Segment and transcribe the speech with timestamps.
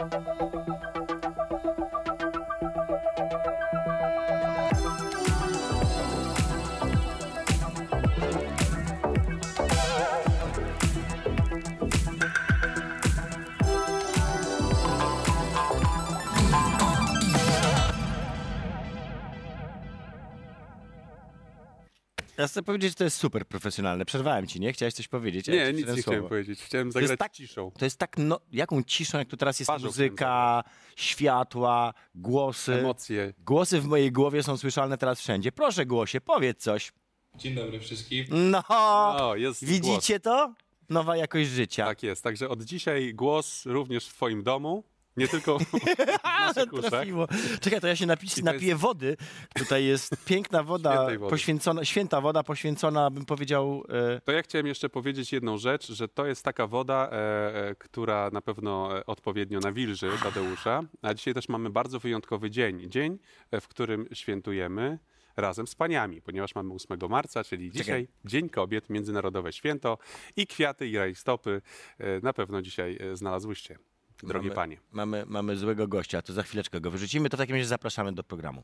[0.00, 0.89] Thank you.
[22.40, 24.04] Ja chcę powiedzieć, że to jest super profesjonalne.
[24.04, 24.72] Przerwałem ci, nie?
[24.72, 25.48] Chciałeś coś powiedzieć?
[25.48, 26.28] ja Nie, nic nie chciałem słowo.
[26.28, 26.60] powiedzieć.
[26.60, 27.70] Chciałem jest zagrać tak- ciszą.
[27.78, 30.64] To jest tak, no, jaką ciszą, jak tu teraz jest muzyka,
[30.96, 32.74] światła, głosy.
[32.74, 33.32] Emocje.
[33.38, 35.52] Głosy w mojej głowie są słyszalne teraz wszędzie.
[35.52, 36.92] Proszę głosie, powiedz coś.
[37.36, 38.26] Dzień dobry wszystkim.
[38.30, 39.70] No, O, jest głos.
[39.72, 40.54] widzicie to?
[40.88, 41.86] Nowa jakość życia.
[41.86, 42.24] Tak jest.
[42.24, 44.84] Także od dzisiaj głos również w twoim domu.
[45.16, 45.58] Nie tylko.
[46.90, 47.26] Trafiło.
[47.60, 49.16] Czekaj, to ja się napis, napiję wody.
[49.54, 51.18] Tutaj jest piękna woda, wody.
[51.18, 53.84] poświęcona, święta woda poświęcona, bym powiedział,
[54.16, 57.74] e, To ja chciałem jeszcze powiedzieć jedną rzecz, że to jest taka woda, e, e,
[57.74, 60.82] która na pewno e, odpowiednio nawilży Tadeusza.
[61.02, 62.90] A dzisiaj też mamy bardzo wyjątkowy dzień.
[62.90, 63.18] Dzień,
[63.50, 64.98] e, w którym świętujemy
[65.36, 69.98] razem z paniami, ponieważ mamy 8 marca, czyli dzisiaj Dzień Kobiet, Międzynarodowe Święto
[70.36, 71.62] i kwiaty i rajstopy
[72.22, 73.78] na pewno dzisiaj znalazłyście,
[74.26, 74.76] drogie mamy, panie.
[74.92, 78.22] Mamy, mamy złego gościa, to za chwileczkę go wyrzucimy, to w takim razie zapraszamy do
[78.24, 78.62] programu.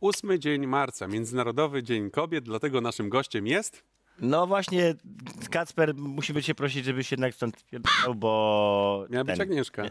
[0.00, 3.82] Ósmy dzień marca, Międzynarodowy Dzień Kobiet, dlatego naszym gościem jest...
[4.20, 4.94] No właśnie,
[5.50, 9.06] Kacper, musimy cię prosić, żebyś jednak stąd pierdolał, bo...
[9.10, 9.82] Miała być ten- Agnieszka.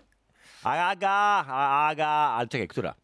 [0.64, 1.46] Aga,
[1.90, 2.96] Aga, ale czekaj, która?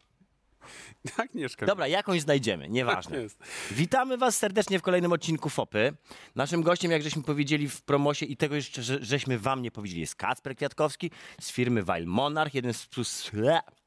[1.16, 1.66] Agnieszka.
[1.66, 3.14] Dobra, jakąś znajdziemy, nieważne.
[3.14, 3.38] Tak jest.
[3.70, 5.96] Witamy Was serdecznie w kolejnym odcinku FOPy.
[6.34, 10.00] Naszym gościem, jak żeśmy powiedzieli w promosie i tego jeszcze, że, żeśmy Wam nie powiedzieli,
[10.00, 13.04] jest Kacper Kwiatkowski z firmy Wild Monarch, jeden z współ,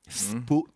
[0.10, 0.68] współ,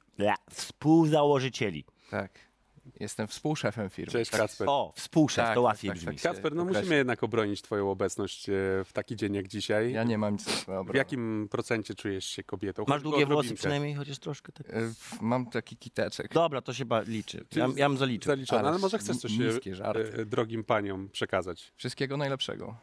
[0.51, 1.85] współzałożycieli.
[2.09, 2.50] Tak.
[2.99, 4.11] Jestem współszefem firmy.
[4.11, 4.41] Cześć tak.
[4.41, 4.67] Kacper.
[4.69, 6.11] O, współszef, Tak, to tak, łatwiej tak, brzmi.
[6.11, 6.81] tak się Kacper, no określa.
[6.81, 8.53] musimy jednak obronić twoją obecność e,
[8.85, 9.91] w taki dzień jak dzisiaj.
[9.93, 10.97] Ja nie mam nic do W obrony.
[10.97, 12.81] jakim procencie czujesz się kobietą?
[12.87, 13.55] Masz Choćby długie włosy odrobinkę.
[13.59, 14.69] przynajmniej, chociaż troszkę tak.
[14.69, 14.73] E,
[15.21, 16.33] Mam taki kiteczek.
[16.33, 17.45] Dobra, to się ba- liczy.
[17.55, 18.31] Ja, ja bym zaliczył.
[18.31, 19.31] Zaliczone, ale, może chcesz coś
[19.67, 20.13] e, żarty.
[20.17, 21.71] e, drogim paniom przekazać.
[21.75, 22.75] Wszystkiego najlepszego.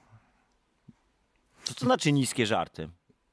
[1.65, 2.89] To co znaczy niskie żarty?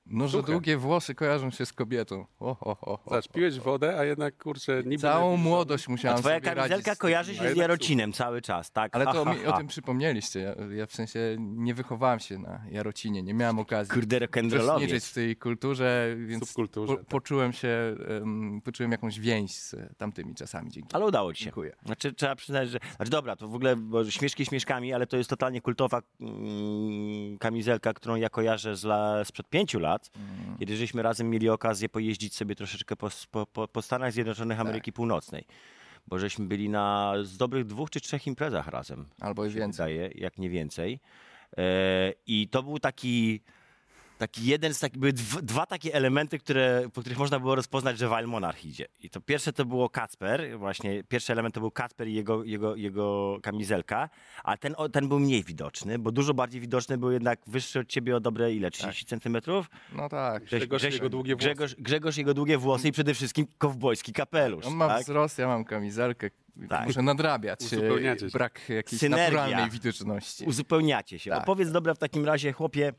[0.06, 0.52] No, że Suche.
[0.52, 2.26] długie włosy kojarzą się z kobietą.
[2.40, 3.00] O, o, o, o.
[3.06, 5.02] Zobacz, piłeś wodę, a jednak kurczę, niby...
[5.02, 8.72] Całą młodość A musiałem twoja sobie radzić kamizelka z kojarzy się z Jarocinem cały czas,
[8.72, 8.96] tak?
[8.96, 9.58] Ale to Ha, mi ha, o ha.
[9.58, 10.40] tym przypomnieliście.
[10.40, 15.12] Ja, ja w sensie nie wychowałem się na Jarocinie, nie miałem okazji Kurde, uczestniczyć rock'n'rollowiec.
[15.12, 20.72] w tej kulturze, więc Subkulturze, po, poczułem się, um, poczułem jakąś więź z tamtymi czasami.
[20.72, 20.96] Dzięki.
[20.96, 21.46] Ale udało ci się.
[21.46, 21.76] Dziękuję.
[21.86, 22.80] Znaczy, trzeba przyznać, że.
[22.96, 27.94] Znaczy, dobra, to w ogóle bo śmieszki śmieszkami, ale to jest totalnie kultowa mm, kamizelka,
[27.94, 30.58] którą ja kojarzę z la, sprzed pięciu lat, Mm.
[30.60, 33.10] kiedy żeśmy razem mieli okazję pojeździć sobie troszeczkę po,
[33.46, 34.68] po, po, Stanach Zjednoczonych Tak.
[34.68, 35.46] Ameryki Północnej.
[36.08, 39.06] Bo żeśmy byli na z dobrych dwóch czy trzech imprezach razem.
[39.20, 39.94] Albo i więcej.
[39.94, 41.00] Wydaje, jak nie więcej.
[41.58, 43.42] E, I to był taki.
[44.18, 47.98] Taki jeden z takich, były dwa, dwa takie elementy, które, po których można było rozpoznać,
[47.98, 48.86] że Wild Monarch idzie.
[49.04, 52.76] I to pierwsze to było Kacper, właśnie pierwszy element to był Kacper i jego, jego,
[52.76, 54.10] jego kamizelka,
[54.44, 57.88] a ten, o- ten był mniej widoczny, bo dużo bardziej widoczny był jednak wyższy od
[57.88, 59.70] ciebie o dobre ile, 30 centymetrów?
[59.96, 60.44] No tak.
[60.44, 61.46] Grzegorz i jego długie włosy.
[61.48, 64.66] Grzegorz, Grzegorz jego długie włosy i przede wszystkim kowbojski kapelusz.
[64.66, 65.04] On ma tak?
[65.04, 66.30] wzrost, ja mam kamizelkę.
[66.70, 66.88] Tak.
[66.88, 68.38] Muszę nadrabiać Uzupełniacie się.
[68.38, 69.42] brak jakiejś Synergia.
[69.42, 70.46] naturalnej widoczności.
[70.46, 71.30] Uzupełniacie się.
[71.32, 71.44] Tak.
[71.44, 72.94] Opowiedz dobra w takim razie, chłopie,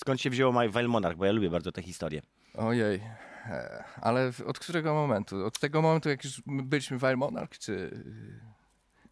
[0.00, 2.22] skąd się wzięło Wild Monarch, bo ja lubię bardzo tę historię.
[2.54, 3.00] Ojej.
[3.46, 5.44] E, Ale od którego momentu?
[5.46, 8.04] Od tego momentu, jak już my byliśmy Wild Monarch, czy...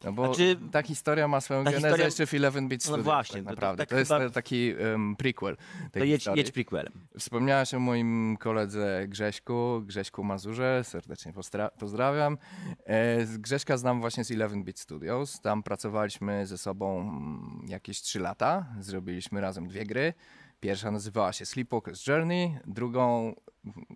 [0.05, 2.85] No bo Znaczy, ta historia ma swoją ta genezę historia- jeszcze w Eleven Beat No
[2.85, 3.83] Studios, właśnie, tak to- to naprawdę.
[3.83, 5.57] tak To, jest e, taki um, prequel
[5.93, 6.39] To jedź, historii.
[6.43, 6.93] jedź prequelem.
[7.19, 11.33] Wspomniałaś o moim koledze Grześku, Grześku Mazurze, serdecznie
[11.79, 12.39] pozdrawiam.
[12.87, 18.21] E, z Grześka znam właśnie z 11-Bit Studios, tam pracowaliśmy ze sobą mm, jakieś 3
[18.21, 20.15] lata, zrobiliśmy razem dwie gry.
[20.61, 23.35] Pierwsza nazywała się Sleepwalker's Journey, drugą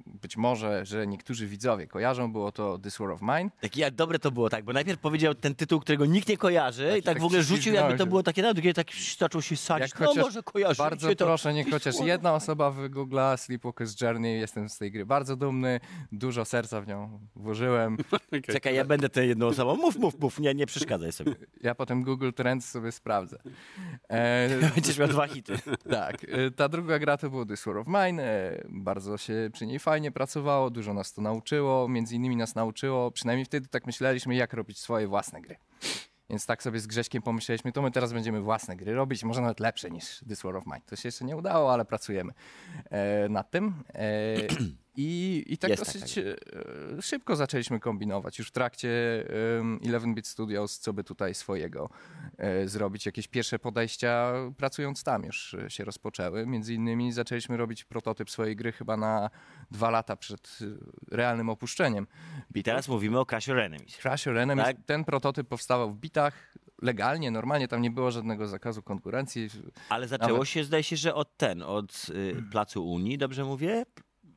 [0.07, 3.51] być może, że niektórzy widzowie kojarzą, było to This War of Mine.
[3.61, 6.95] Tak, jak dobre to było, tak, bo najpierw powiedział ten tytuł, którego nikt nie kojarzy
[6.99, 8.87] i tak tak w ogóle rzucił, jakby to było takie, drugie tak
[9.19, 10.79] zaczął się sadzić, no może kojarzy.
[10.79, 14.41] Bardzo proszę, niech chociaż jedna osoba wygoogla Sleepwalker's Journey.
[14.41, 15.81] Jestem z tej gry bardzo dumny,
[16.13, 17.97] dużo serca w nią włożyłem.
[18.13, 18.43] Okej.
[18.53, 19.77] Czekaj, ja będę tę jedną osobą.
[19.77, 21.35] Mów, mów, mów, nie, nie przeszkadzaj sobie.
[21.63, 23.39] Ja potem Google Trends sobie sprawdzę.
[24.09, 25.59] E, Będziesz miał dwa hity.
[25.91, 28.23] tak, e, ta druga gra to było This War of Mine.
[28.23, 31.89] E, bardzo się przy niej fajnie pracowało, dużo nas to nauczyło.
[31.89, 35.57] Między innymi nas nauczyło, przynajmniej wtedy tak myśleliśmy, jak robić swoje własne gry.
[36.31, 39.61] Więc tak sobie z Grześkiem pomyśleliśmy, to my teraz będziemy własne gry robić, może nawet
[39.61, 40.81] lepsze niż This War of Mine.
[40.87, 42.33] To się jeszcze nie udało, ale pracujemy
[42.91, 43.75] e, nad tym.
[43.95, 44.35] E,
[44.97, 46.35] I, I tak Jest dosyć e,
[47.03, 48.39] szybko zaczęliśmy kombinować.
[48.39, 48.91] Już w trakcie
[49.59, 51.91] em, 11-bit Studios, co by tutaj swojego
[52.39, 53.07] e, zrobić.
[53.07, 56.47] Jakieś pierwsze podejścia pracując tam już e, się rozpoczęły.
[56.47, 59.31] Między innymi zaczęliśmy robić prototyp swojej gry chyba na
[59.71, 62.07] dwa lata przed e, realnym opuszczeniem.
[62.55, 63.97] I teraz mówimy o Crash Your Enemies.
[63.97, 64.77] Crash Your Enemies, Tak.
[64.87, 69.49] ten prototyp powstawał w bitach legalnie, normalnie, tam nie było żadnego zakazu konkurencji.
[69.89, 73.85] Ale zaczęło Nawet- się, zdaje się, że od ten, od y, Placu Unii, dobrze mówię?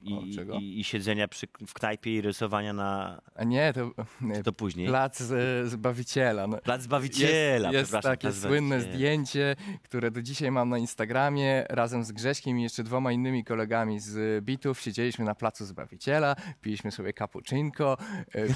[0.05, 0.53] I, czego?
[0.59, 3.21] i, i siedzenia przy, w knajpie i rysowania na...
[3.35, 3.91] A nie, to,
[4.33, 4.87] e, To później.
[4.87, 6.47] plac e, Zbawiciela.
[6.47, 6.57] No.
[6.57, 8.95] Plac Zbawiciela, Jest, jest takie Plac słynne Zbawiciela.
[8.95, 11.65] zdjęcie, które do dzisiaj mam na Instagramie.
[11.69, 16.91] Razem z Grześkiem i jeszcze dwoma innymi kolegami z bitów siedzieliśmy na placu Zbawiciela, piliśmy
[16.91, 17.97] sobie cappuccinko,
[18.35, 18.47] e, e,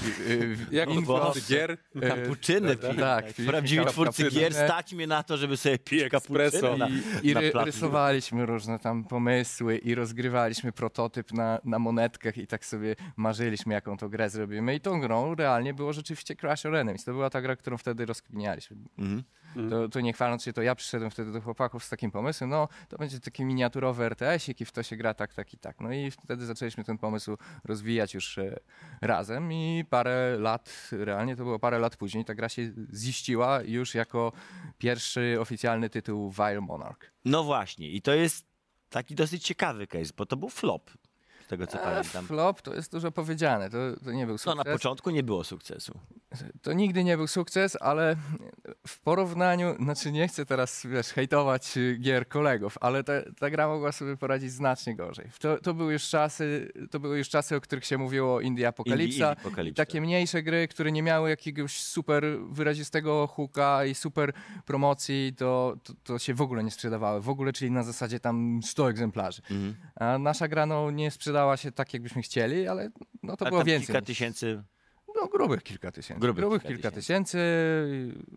[0.80, 1.20] Jak winko.
[1.20, 5.78] twórcy gier, Kapuczyny Tak, tak, tak, Prawdziwi twórcy gier stać mnie na to, żeby sobie
[5.78, 6.02] pić
[6.78, 12.36] na, I, i na ry, rysowaliśmy różne tam pomysły i rozgrywaliśmy prototyp na, na monetkach
[12.38, 14.74] i tak sobie marzyliśmy, jaką to grę zrobimy.
[14.74, 17.04] I tą grą realnie było rzeczywiście Crash Your Enemies.
[17.04, 18.76] To była ta gra, którą wtedy rozkminialiśmy.
[18.98, 19.24] Mhm.
[19.70, 22.68] To, to nie chwaląc się, to ja przyszedłem wtedy do chłopaków z takim pomysłem, no
[22.88, 25.80] to będzie taki miniaturowy RTS-ik i w to się gra tak, tak i tak.
[25.80, 28.56] No i wtedy zaczęliśmy ten pomysł rozwijać już e,
[29.02, 33.94] razem i parę lat, realnie to było parę lat później, ta gra się ziściła już
[33.94, 34.32] jako
[34.78, 37.12] pierwszy oficjalny tytuł Vile Monarch.
[37.24, 38.46] No właśnie, i to jest
[38.88, 40.90] taki dosyć ciekawy case, bo to był flop,
[41.50, 42.26] tego co E, pamiętam.
[42.26, 44.56] flop to jest dużo powiedziane, to, to nie był No sukces.
[44.66, 45.98] na początku nie było sukcesu.
[46.62, 48.16] To nigdy nie był sukces, ale
[48.86, 53.68] w porównaniu, znaczy nie chcę teraz wiesz, hejtować y, gier kolegów, ale ta, ta gra
[53.68, 55.30] mogła sobie poradzić znacznie gorzej.
[55.38, 59.04] To, to, były już czasy, to były już czasy, o których się mówiło Indie Apokalipsa.
[59.04, 59.82] Indie- Indie Apokalipsa.
[59.84, 64.32] Takie mniejsze gry, które nie miały jakiegoś super wyrazistego hooka i super
[64.66, 67.20] promocji, to, to, to się w ogóle nie sprzedawały.
[67.20, 69.42] W ogóle, czyli na zasadzie tam 100 egzemplarzy.
[69.50, 69.76] Mhm.
[70.00, 72.90] A nasza gra no, nie sprzedała się tak, jakbyśmy chcieli, ale
[73.22, 73.86] no, to Ale było więcej.
[73.86, 74.62] Kilka tysięcy.
[75.16, 76.20] no, grubych kilka tysięcy.
[76.20, 77.38] Grubych Grubych, kilka kilka, tysięcy.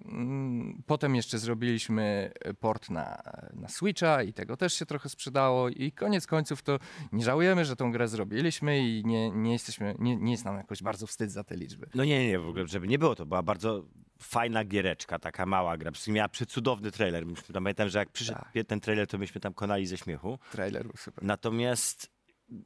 [0.06, 3.24] Mm, Potem jeszcze zrobiliśmy port na,
[3.54, 5.70] na Switcha i tego też się trochę sprzedało.
[5.70, 6.80] I koniec końców to
[7.12, 10.84] nie żałujemy, że tą grę zrobiliśmy i nie, nie, jesteśmy, nie, nie jest nam jakoś
[10.84, 11.90] bardzo wstyd za te liczby.
[11.96, 13.86] No nie, nie, nie, w ogóle, żeby nie było, to była bardzo
[14.20, 15.92] fajna giereczka, taka mała gra.
[15.92, 17.24] Przy- Miała przecudowny trailer.
[17.54, 18.68] Pamiętam, że jak przyszedł Tak.
[18.68, 20.40] ten trailer, to myśmy tam konali ze śmiechu.
[20.52, 21.24] Trailer był super.
[21.24, 22.14] Natomiast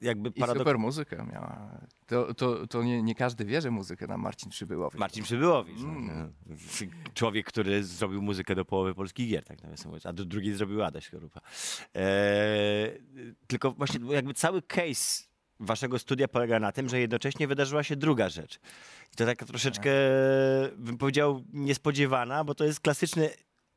[0.02, 0.58] jakby I paradok...
[0.62, 1.82] super muzykę miała.
[2.06, 5.00] To, to, to nie, nie każdy wie, że muzykę nam Marcin Przybyłowicz.
[5.00, 5.80] Marcin Przybyłowicz.
[5.80, 6.34] Mm.
[7.14, 10.84] Człowiek, który zrobił muzykę do połowy polskich gier, tak nawiasem mówiąc, a do drugiej zrobił
[10.84, 11.42] Adaś Chorupa.
[11.94, 13.04] Eee,
[13.48, 15.24] tylko właśnie jakby cały case
[15.60, 18.60] waszego studia polega na tym, że jednocześnie wydarzyła się druga rzecz.
[19.14, 19.90] I to taka troszeczkę,
[20.78, 23.30] bym powiedział, niespodziewana, bo to jest klasyczny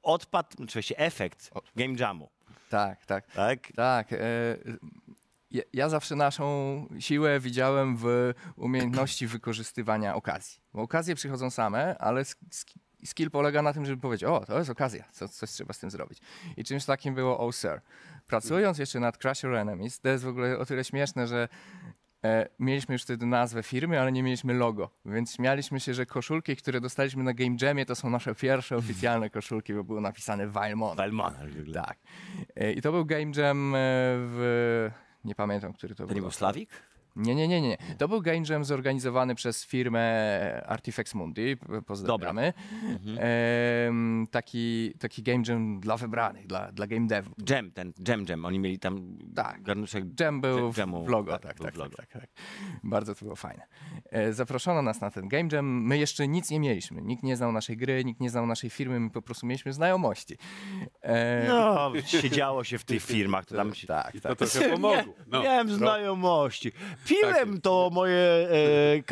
[0.02, 2.30] odpad, oczywiście efekt game jamu,
[2.70, 3.32] Tak, tak.
[3.32, 3.72] tak?
[3.76, 4.12] Tak.
[4.12, 4.18] E,
[5.50, 10.60] ja, ja zawsze naszą siłę widziałem w umiejętności wykorzystywania okazji.
[10.74, 14.58] Bo okazje przychodzą same, ale sk- sk- skill polega na tym, żeby powiedzieć, o, to
[14.58, 16.18] jest okazja, co, coś trzeba z tym zrobić.
[16.56, 17.80] I czymś takim było Oh Sir.
[18.26, 21.48] Pracując jeszcze nad Crash Your Enemies, to jest w ogóle o tyle śmieszne, że
[22.24, 26.56] e, mieliśmy już wtedy nazwę firmy, ale nie mieliśmy logo, więc śmialiśmy się, że koszulki,
[26.56, 30.96] które dostaliśmy na Game Jamie, to są nasze pierwsze oficjalne koszulki, bo było napisane Valmont.
[30.96, 31.82] Valmona w ogóle.
[31.82, 31.98] Tak.
[32.56, 33.78] E, I to był Game Jam e,
[34.16, 34.90] w...
[35.24, 36.14] Nie pamiętam, który to To był.
[36.14, 36.70] nie był Slavik?
[37.20, 37.76] Nie, nie, nie, nie.
[37.98, 40.00] To był Game Jam zorganizowany przez firmę
[40.66, 41.56] Artifex Mundi.
[41.86, 42.52] Pozdrawiamy.
[42.82, 43.18] Mhm.
[43.20, 47.34] Em, taki, taki Game Jam dla wybranych, dla, dla game devów.
[47.50, 49.62] Jam, ten Jam Jam, oni mieli tam Tak.
[49.62, 51.96] garnuszek Jam był w, Jamu, w logo, tak, tak, tak, tak, logo.
[51.96, 52.26] tak, tak.
[52.84, 53.66] Bardzo to było fajne.
[54.10, 55.66] E, Zaproszono nas na ten Game Jam.
[55.86, 57.02] My jeszcze nic nie mieliśmy.
[57.02, 59.00] Nikt nie znał naszej gry, nikt nie znał naszej firmy.
[59.00, 60.36] My po prostu mieliśmy znajomości.
[61.02, 63.86] E, No, siedziało się w tych firmach, to tam się...
[63.86, 64.38] tak, to tak.
[64.38, 65.14] trochę pomogło.
[65.26, 65.42] No.
[65.42, 66.72] Miałem znajomości.
[67.10, 67.62] Piłem Tak.
[67.62, 69.02] to moje e,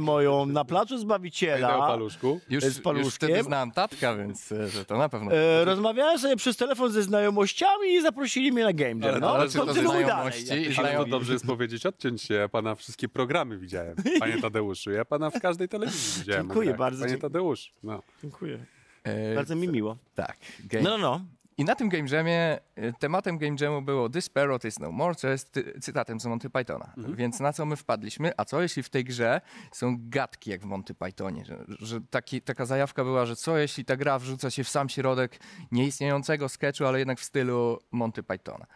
[0.00, 1.68] moją na placu Zbawiciela.
[1.78, 2.40] paluszku.
[2.50, 5.32] Już, z już wtedy znałem tatka, więc e, że to na pewno.
[5.32, 9.02] E, rozmawiałem sobie przez telefon ze znajomościami i zaprosili mnie na game jam.
[9.02, 10.76] Ale- No, ale czy to kontynuuj znajomości dalej.
[10.78, 12.34] Ale to dobrze jest powiedzieć, odciąć się.
[12.34, 14.90] Ja pana wszystkie programy widziałem, panie Tadeuszu.
[14.90, 16.46] Ja pana w każdej telewizji widziałem.
[16.46, 16.78] Dziękuję tak.
[16.78, 17.30] bardzo, Panie dziękuję.
[17.30, 17.72] Tadeusz.
[17.82, 18.02] No.
[18.22, 18.64] Dziękuję.
[19.04, 19.96] E, Bardzo mi miło.
[20.14, 20.36] Tak.
[20.64, 20.84] Game.
[20.84, 21.20] No, no, no.
[21.58, 25.14] I na tym Game Jamie, y, tematem Game Jamu było This Parrot is no more,
[25.14, 26.92] co jest ty- cytatem z Monty Pythona.
[27.16, 28.32] Więc na co my wpadliśmy?
[28.36, 29.40] A co jeśli w tej grze
[29.72, 31.44] są gadki jak w Monty Pythonie?
[31.44, 34.88] Że, że taki, taka zajawka była, że co jeśli ta gra wrzuca się w sam
[34.88, 35.40] środek
[35.72, 38.66] nieistniejącego sketchu, ale jednak w stylu Monty Pythona.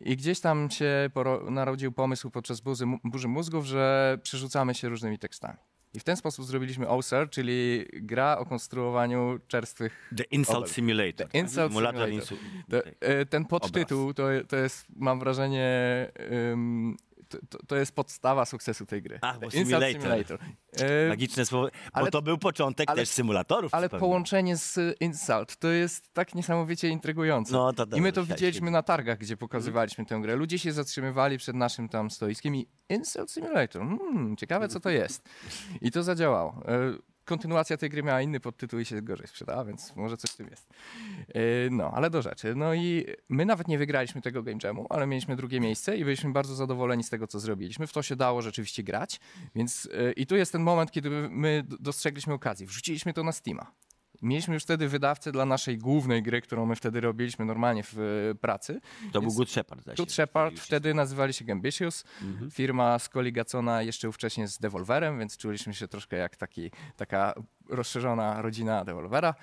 [0.00, 5.18] I gdzieś tam się poro- narodził pomysł podczas burzy, burzy mózgów, że przerzucamy się różnymi
[5.18, 5.58] tekstami.
[5.94, 10.68] I w ten sposób zrobiliśmy OSER, czyli gra o konstruowaniu czerstwych The Insult Obel.
[10.70, 11.28] Simulator.
[11.28, 12.08] The Insult Simulator.
[12.08, 12.36] insu-
[13.00, 15.68] e, ten podtytuł to, to jest, mam wrażenie,
[16.52, 16.96] ym,
[17.48, 19.18] to, to, jest podstawa sukcesu tej gry.
[19.22, 20.38] Ach, bo simulator.
[20.72, 23.74] E, Magiczne słowo, bo ale- to był początek ale- też symulatorów.
[23.74, 27.52] ale połączenie z Insult to jest tak niesamowicie intrygujące.
[27.52, 30.36] No, to I my to widzieliśmy na targach, gdzie pokazywaliśmy tę grę.
[30.36, 35.28] Ludzie się zatrzymywali przed naszym tam stoiskiem i Insult Simulator, hmm, ciekawe co to jest.
[35.80, 36.62] I to zadziałało.
[37.24, 40.48] Kontynuacja tej gry miała inny podtytuł i się gorzej sprzedała, więc może coś w tym
[40.48, 40.70] jest.
[41.28, 42.54] E, No, ale do rzeczy.
[42.54, 46.32] No i my nawet nie wygraliśmy tego Game Jamu, ale mieliśmy drugie miejsce i byliśmy
[46.32, 47.86] bardzo zadowoleni z tego, co zrobiliśmy.
[47.86, 49.20] W to się dało rzeczywiście grać,
[49.54, 52.66] więc e, i tu jest ten moment, kiedy my dostrzegliśmy okazję.
[52.66, 53.72] Wrzuciliśmy to na Steama.
[54.22, 57.98] Mieliśmy już wtedy wydawcę dla naszej głównej gry, którą my wtedy robiliśmy normalnie w
[58.30, 58.80] e, pracy.
[59.12, 59.84] To był Więc- Good Shepard.
[59.84, 59.96] zaś.
[59.96, 62.04] Good Shepard, wtedy nazywali się Gambitious.
[62.22, 62.50] Mhm.
[62.50, 67.34] Firma skoligacona jeszcze wcześniej z Devolverem, więc czuliśmy się troszkę jak taki, taka
[67.68, 69.34] rozszerzona rodzina Devolvera.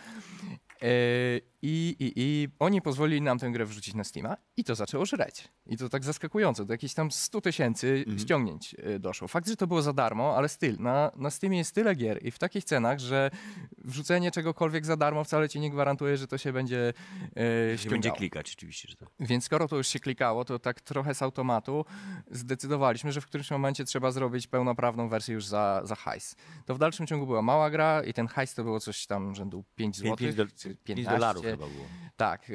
[0.81, 5.05] E, I, i, I oni pozwolili nam tę grę wrzucić na Steama i to zaczęło
[5.05, 5.47] żreć.
[5.65, 9.27] I to tak zaskakująco, do jakichś tam 100 tysięcy ściągnięć e, doszło.
[9.27, 10.75] Fakt, że to było za darmo, ale styl.
[10.79, 13.31] Na, na Steamie jest tyle gier i w takich cenach, że
[13.77, 17.77] wrzucenie czegokolwiek za darmo wcale ci nie gwarantuje, że to się będzie e, się będzie
[17.77, 18.15] ściągało.
[18.15, 19.09] klikać, oczywiście, że tak.
[19.19, 21.85] Więc skoro to już się klikało, to tak trochę z automatu
[22.31, 26.35] zdecydowaliśmy, że w którymś momencie trzeba zrobić pełnoprawną wersję już za, za hajs.
[26.65, 29.63] To w dalszym ciągu była mała gra i ten hajs to było coś tam rzędu
[29.75, 31.19] 5 zł, 5, do, czy 5 15.
[31.19, 31.85] dolarów chyba było.
[32.17, 32.53] Tak, e,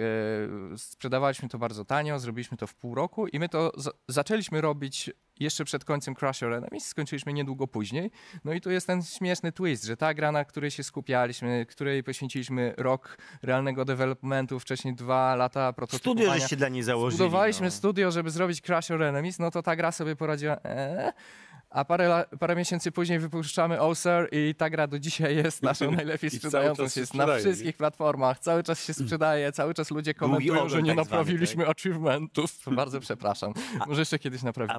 [0.78, 5.10] sprzedawaliśmy to bardzo tanio, zrobiliśmy to w pół roku i my to za- zaczęliśmy robić
[5.40, 8.10] jeszcze przed końcem Crash Your Enemies, skończyliśmy niedługo później.
[8.44, 12.04] No i tu jest ten śmieszny twist, że ta gra, na której się skupialiśmy, której
[12.04, 16.22] poświęciliśmy rok realnego developmentu, wcześniej dwa lata prototypowania.
[16.22, 17.16] Studio żeście dla niej założyli.
[17.16, 17.70] Zbudowaliśmy no.
[17.70, 20.56] studio, żeby zrobić Crash Your Enemies, no to ta gra sobie poradziła.
[20.64, 21.12] Eee,
[21.74, 26.30] a parę, parę miesięcy później wypuszczamy Oser i ta gra do dzisiaj jest naszą najlepiej
[26.30, 27.00] sprzedającą się.
[27.00, 30.96] Jest na wszystkich platformach, cały czas się sprzedaje, cały czas ludzie komentują, że nie tak
[30.96, 32.50] naprawiliśmy achievementów.
[32.76, 33.52] Bardzo przepraszam.
[33.86, 34.74] Może jeszcze kiedyś A naprawimy.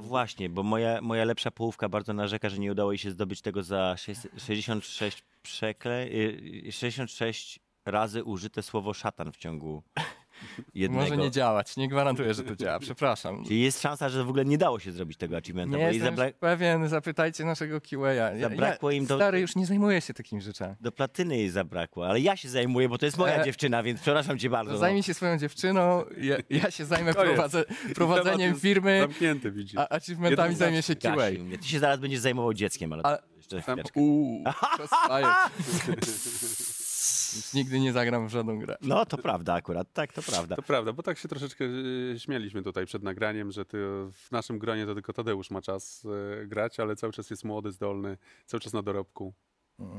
[0.45, 3.63] Właśnie, bo moja, moja lepsza połówka bardzo narzeka, że nie udało jej się zdobyć tego
[3.63, 6.05] za sześć- 66 przekle...
[6.07, 9.83] y, 66 razy użyte słowo szatan w ciągu
[10.73, 11.03] jednego.
[11.03, 13.45] Może nie działać, nie gwarantuję, że to działa, przepraszam.
[13.45, 16.31] Czyli jest szansa, że w ogóle nie dało się zrobić tego achievementa, Nie jestem zabra...
[16.39, 18.13] pewien, zapytajcie naszego QA.
[18.13, 20.75] Ja, Zabrakło ja, im do- Stary, już nie zajmuję się takimi rzeczami.
[20.81, 24.01] do platyny jej zabrakło, ale ja się zajmuję, bo to jest moja E, dziewczyna, więc
[24.01, 24.71] przepraszam cię bardzo.
[24.71, 27.63] No, zajmij się swoją dziewczyną, ja, ja się zajmę prowadze,
[27.95, 29.79] prowadzeniem firmy, Zamknięty, widzisz.
[29.79, 31.15] a achievementami zajmie się QA.
[31.15, 31.57] Gasiu mnie.
[31.57, 33.99] Ty się zaraz będziesz zajmował dzieckiem, ale A- to jeszcze Tam, chwileczkę.
[33.99, 34.43] uuu,
[37.35, 38.77] Już nigdy nie zagram w żadną grę.
[38.81, 40.55] No to prawda akurat, tak, to prawda.
[40.55, 41.65] to prawda, bo tak się troszeczkę
[42.15, 43.77] e, śmieliśmy tutaj przed nagraniem, że ty,
[44.13, 46.05] w naszym gronie to tylko Tadeusz ma czas
[46.41, 49.33] e, grać, ale cały czas jest młody, zdolny, cały czas na dorobku.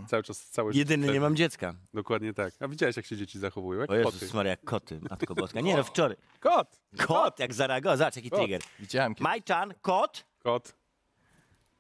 [0.09, 1.75] Cały czas, życie Jedyny nie mam dziecka.
[1.95, 2.55] Dokładnie tak.
[2.61, 3.81] A widziałeś, jak się dzieci zachowują?
[3.81, 4.17] Jak O koty.
[4.17, 5.61] Jezus Maria, jak koty, matko boska.
[5.61, 6.17] Nie no, wczoraj.
[6.41, 6.81] Kot!
[7.07, 8.39] Kot, jak zareagował, zobacz jaki Kot.
[8.39, 8.63] trigger.
[8.79, 9.25] Widziałem kiedyś.
[9.25, 10.27] Majczan, kot?
[10.43, 10.77] Kot.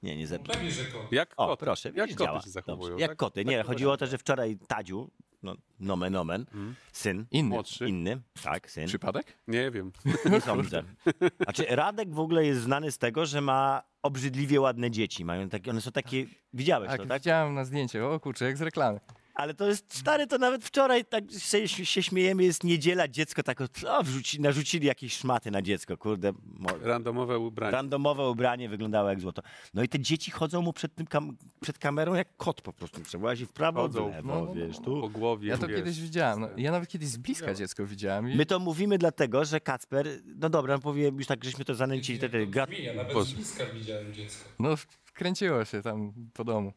[0.02, 0.26] Nie, nie.
[0.26, 1.12] Pewnie, że kot.
[1.12, 1.64] Jak O, koty.
[1.64, 2.40] proszę, jak koty działa.
[2.40, 2.90] się zachowują.
[2.90, 3.02] Dobrze.
[3.02, 3.18] Jak tak?
[3.18, 3.40] koty.
[3.40, 5.10] Tak Nie, to chodziło o to, że wczoraj Tadziu,
[5.42, 6.46] no, nomen omen,
[6.92, 7.48] syn, Inny.
[7.48, 7.88] Młodszy.
[7.88, 9.38] inny, tak, syn, Przypadek?
[9.48, 9.92] Nie wiem.
[10.30, 10.82] nie sądzę.
[11.42, 15.24] Znaczy, Radek w ogóle jest znany z tego, że ma obrzydliwie ładne dzieci.
[15.24, 17.20] Mają takie, one są takie, widziałeś Tak, to, tak?
[17.22, 18.06] widziałem na zdjęcie.
[18.06, 19.00] O kurczę, jak z reklamy.
[19.36, 23.60] Ale to jest stary, to nawet wczoraj tak się, się śmiejemy, jest niedziela, dziecko tak,
[23.60, 26.32] o, wrzuci, narzucili jakieś szmaty na dziecko, kurde.
[26.44, 27.72] Mo, Randomowe ubranie.
[27.72, 29.42] randomowe ubranie wyglądało jak złoto.
[29.74, 33.00] No i te dzieci chodzą mu przed, tym kam- przed kamerą jak kot po prostu.
[33.00, 34.10] Trzeba się w prawo, Chodzą.
[34.10, 35.10] w lewo, No, no, no, wiesz, po tu.
[35.10, 35.48] głowie.
[35.48, 35.76] Ja to wiesz.
[35.76, 36.40] kiedyś widziałem.
[36.40, 38.30] No, ja nawet kiedyś z bliska dziecko widziałem.
[38.30, 38.36] I...
[38.36, 42.28] My to mówimy dlatego, że Kacper, no dobra, powiem już tak, żeśmy to zanęcili, te,
[42.28, 44.48] te, gra, Ja nawet z bliska widziałem dziecko.
[44.58, 46.72] No, wkręciło się tam po domu.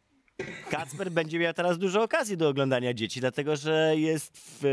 [0.69, 4.65] Kacper będzie miał teraz dużo okazji do oglądania dzieci, dlatego że jest w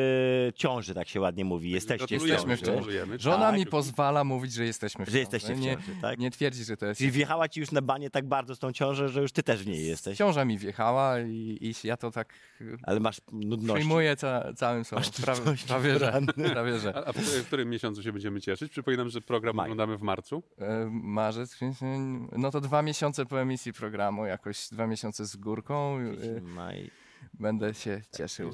[0.49, 1.71] e, ciąży, tak się ładnie mówi.
[1.71, 2.99] Jesteście w Jesteśmy w ciąży.
[2.99, 3.19] ciąży.
[3.19, 3.59] Żona Tak.
[3.59, 5.19] mi pozwala mówić, że jesteśmy w Że ciąży.
[5.21, 6.19] jesteście w nie, ciąży, tak?
[6.19, 6.99] nie twierdzi, że to jest...
[6.99, 9.63] Czyli wjechała ci już na banie tak bardzo z tą ciążą, że już ty też
[9.63, 10.19] w niej jesteś.
[10.19, 12.33] Ciąża mi wjechała i, i ja to tak
[12.83, 13.75] Ale masz nudności.
[13.75, 15.03] przyjmuję ca, całym sobą.
[15.23, 16.21] Prawie, prawie, że,
[16.53, 16.97] prawie, że.
[16.97, 18.73] A, a w, w którym miesiącu się będziemy cieszyć?
[18.73, 19.65] Przypominam, że program Maj.
[19.65, 20.43] oglądamy w marcu.
[20.59, 21.59] E, Marzec,
[22.37, 25.56] no to dwa miesiące po emisji programu, jakoś dwa miesiące z górką.
[26.37, 26.91] E, Maj.
[27.35, 28.51] Będę się cieszył.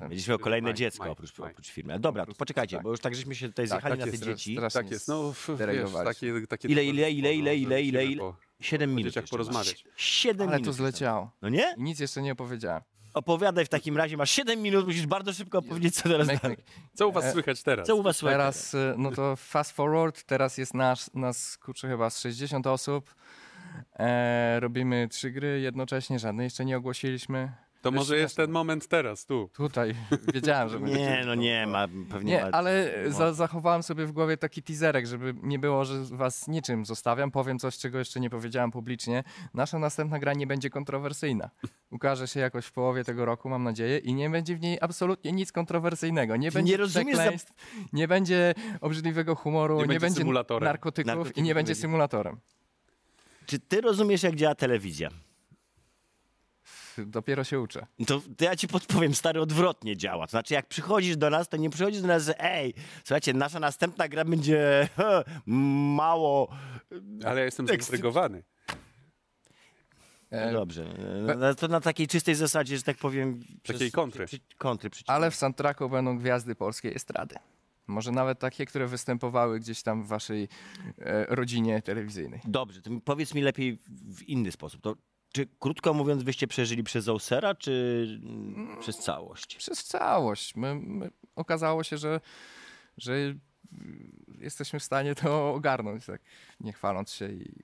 [0.00, 1.50] Będziesz kolejne Maj, dziecko maj, oprócz, maj.
[1.50, 1.92] oprócz firmy.
[1.92, 2.84] Ale dobra, to poczekajcie, tak.
[2.84, 4.56] bo już tak żeśmy się tutaj Tak, zjechali tak na te jest, dzieci.
[4.56, 5.08] strasznie Tak jest.
[5.08, 8.20] No, wiesz, takie, takie Ile, ile, ile, ile, ile, ile, ile?
[8.20, 9.14] po- Siedem minut.
[9.30, 9.84] porozmawiać.
[9.96, 10.64] Siedem Ale minut.
[10.64, 11.30] to jeszcze zleciało.
[11.42, 11.74] No nie?
[11.78, 12.82] I nic jeszcze nie opowiedziałem.
[13.14, 16.56] Opowiadaj w takim razie, masz 7 minut, musisz bardzo szybko opowiedzieć, co teraz dalej.
[16.94, 17.86] Co u was E, słychać teraz?
[17.86, 18.38] Co u was słychać?
[18.38, 23.14] Teraz, y, no to fast forward, teraz jest nasz, nas kurczę chyba z 60 osób.
[23.98, 27.52] E, robimy trzy gry jednocześnie, żadnej jeszcze nie ogłosiliśmy.
[27.82, 29.50] To jest może jest ten moment teraz, tu.
[29.54, 29.94] Tutaj
[30.34, 30.96] wiedziałem, że będzie.
[30.96, 32.50] Nie, no nie ma, pewnie Nie, ma.
[32.50, 37.30] ale za, zachowałem sobie w głowie taki teaserek, żeby nie było, że was niczym zostawiam.
[37.30, 39.24] Powiem coś, czego jeszcze nie powiedziałem publicznie.
[39.54, 41.50] Nasza następna gra nie będzie kontrowersyjna.
[41.90, 45.32] Ukaże się jakoś w połowie tego roku, mam nadzieję, i nie będzie w niej absolutnie
[45.32, 46.36] nic kontrowersyjnego.
[46.36, 47.30] Nie Ty będzie nie rozumiesz za-
[47.92, 50.64] nie będzie obrzydliwego humoru, Nie nie, będzie będzie symulatorem.
[50.66, 51.80] narkotyków, i Narkotyków nie będzie będzie.
[51.82, 52.36] symulatorem.
[53.46, 55.10] Czy ty rozumiesz, jak działa telewizja?
[56.98, 57.86] Dopiero się uczę.
[58.06, 60.26] To, to ja ci podpowiem, stary, odwrotnie działa.
[60.26, 62.74] To znaczy, jak przychodzisz do nas, to nie przychodzisz do nas, że ej,
[63.04, 65.24] słuchajcie, nasza następna gra będzie he,
[65.96, 66.48] mało...
[67.24, 68.42] Ale ja jestem zaintrygowany.
[70.30, 70.82] No E, dobrze.
[71.28, 73.40] E, No, to na takiej czystej zasadzie, że tak powiem...
[73.62, 74.26] Takiej kontry.
[74.26, 77.34] Przy, przy, kontry Ale w soundtracku będą gwiazdy polskiej estrady.
[77.86, 80.48] Może nawet takie, które występowały gdzieś tam w waszej
[80.98, 82.40] e, rodzinie telewizyjnej.
[82.44, 84.80] Dobrze, to powiedz mi lepiej w inny sposób.
[84.80, 84.96] To,
[85.32, 88.06] czy krótko mówiąc, wyście przeżyli przez Ousera, czy
[88.80, 89.56] przez całość?
[89.56, 90.56] Przez całość.
[90.56, 92.20] My, my, okazało się, że,
[92.96, 93.34] że
[94.38, 96.22] jesteśmy w stanie to ogarnąć, tak
[96.60, 97.32] nie chwaląc się.
[97.32, 97.62] I...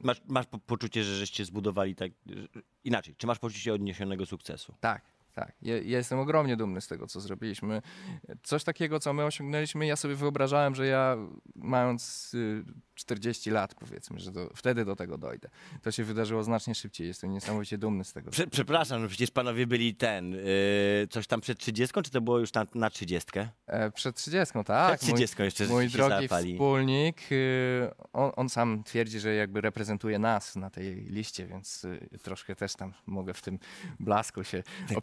[0.00, 2.12] Masz, masz po, poczucie, że żeście zbudowali tak...
[2.84, 4.74] Inaczej, czy masz poczucie odniesionego sukcesu?
[4.80, 5.02] Tak,
[5.38, 5.52] tak.
[5.62, 7.82] Ja, ja jestem ogromnie dumny z tego, co zrobiliśmy.
[8.42, 11.16] Coś takiego, co my osiągnęliśmy, ja sobie wyobrażałem, że ja
[11.54, 12.64] mając y,
[12.94, 15.48] 40 lat, powiedzmy, że wtedy do tego dojdę.
[15.82, 17.06] To się wydarzyło znacznie szybciej.
[17.06, 18.30] Jestem niesamowicie dumny z tego.
[18.30, 20.40] Prze, przepraszam, no przecież panowie byli ten, yy,
[21.10, 23.28] coś tam przed 30, czy to było już na, na 30?
[23.66, 24.98] E, przed 30, tak.
[24.98, 26.54] przed 30 jeszcze Mój żeście się drogi załapali.
[26.54, 32.18] wspólnik, y, on, on sam twierdzi, że jakby reprezentuje nas na tej liście, więc y,
[32.22, 33.58] troszkę też tam mogę w tym
[34.00, 34.96] blasku się Tak.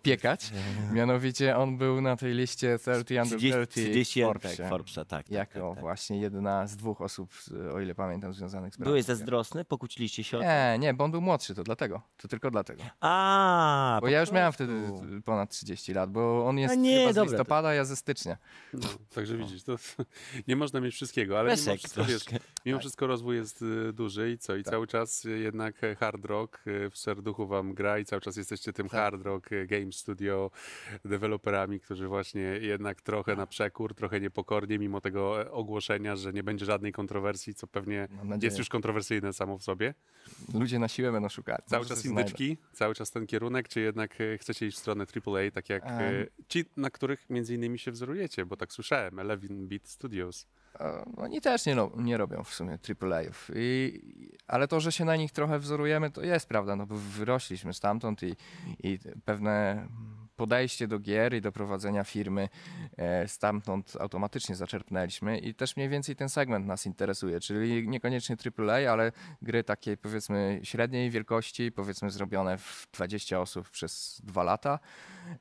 [0.93, 4.69] Mianowicie on był na tej liście 30 under 30, 30 30 w tak.
[4.69, 5.23] Forbesa, tak.
[5.25, 5.79] tak, Jako tak, tak.
[5.79, 7.33] właśnie jedna z dwóch osób,
[7.73, 9.65] o ile pamiętam, związanych z Byłeś zazdrosny?
[9.65, 10.45] Pokłóciliście się o to?
[10.45, 12.01] Nie, nie, bo on był młodszy, to dlatego.
[12.17, 12.83] To tylko dlatego.
[13.01, 14.73] A, Bo po ja już miałem wtedy
[15.25, 18.37] ponad 30 lat, bo on jest nie, chyba z dobra, to- listopada, ja ze stycznia.
[18.73, 18.79] No,
[19.15, 19.75] także widzisz, to
[20.47, 22.25] nie można mieć wszystkiego, ale mimo Pesek wszystko, wiesz,
[22.65, 24.55] mimo wszystko rozwój jest y, duży i co?
[24.55, 24.71] I Tak.
[24.73, 28.89] cały czas jednak hard rock y, w serduchu wam gra i cały czas jesteście tym
[28.89, 28.99] Tak.
[29.01, 30.14] hard rock y, game studio
[31.05, 36.43] deweloperami, którzy właśnie jednak trochę na przekór, trochę niepokornie, mimo tego e, ogłoszenia, że nie
[36.43, 38.07] będzie żadnej kontrowersji, co pewnie
[38.41, 39.93] jest już kontrowersyjne samo w sobie.
[40.53, 41.65] Ludzie na siłę będą szukać.
[41.65, 45.51] Cały czas indyczki, cały czas ten kierunek, czy jednak e, chcecie iść w stronę AAA,
[45.51, 46.25] tak jak Em.
[46.47, 50.47] ci, na których między innymi się wzorujecie, bo tak słyszałem, Eleven Beat Studios.
[50.79, 53.51] E, Oni też nie, nie robią w sumie AAA-ów.
[53.55, 54.01] I,
[54.47, 58.23] ale to, że się na nich trochę wzorujemy, to jest prawda, no bo wyrośliśmy stamtąd
[58.23, 58.35] i,
[58.83, 59.87] i pewne
[60.35, 62.49] podejście do gier i do prowadzenia firmy
[62.97, 68.91] e, stamtąd automatycznie zaczerpnęliśmy i też mniej więcej ten segment nas interesuje, czyli niekoniecznie AAA,
[68.91, 74.79] ale gry takiej powiedzmy średniej wielkości, powiedzmy zrobione w 20 osób przez dwa lata.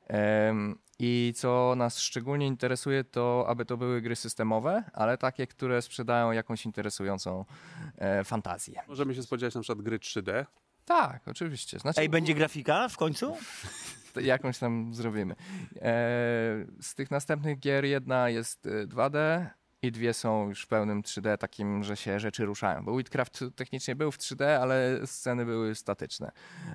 [0.07, 5.81] Em, I co nas szczególnie interesuje, to aby to były gry systemowe, ale takie, które
[5.81, 7.45] sprzedają jakąś interesującą
[7.97, 8.81] e, fantazję.
[8.87, 10.45] Możemy się spodziewać na przykład gry 3D.
[10.85, 11.79] Tak, oczywiście.
[11.79, 13.37] Znaczy, Ej, będzie grafika w końcu?
[14.21, 15.35] jakąś tam zrobimy.
[15.75, 15.85] E,
[16.81, 19.45] z tych następnych gier jedna jest e, 2D
[19.81, 22.85] i dwie są już w pełnym 3D, takim, że się rzeczy ruszają.
[22.85, 26.31] Bo Witcraft technicznie był w 3D, ale sceny były statyczne.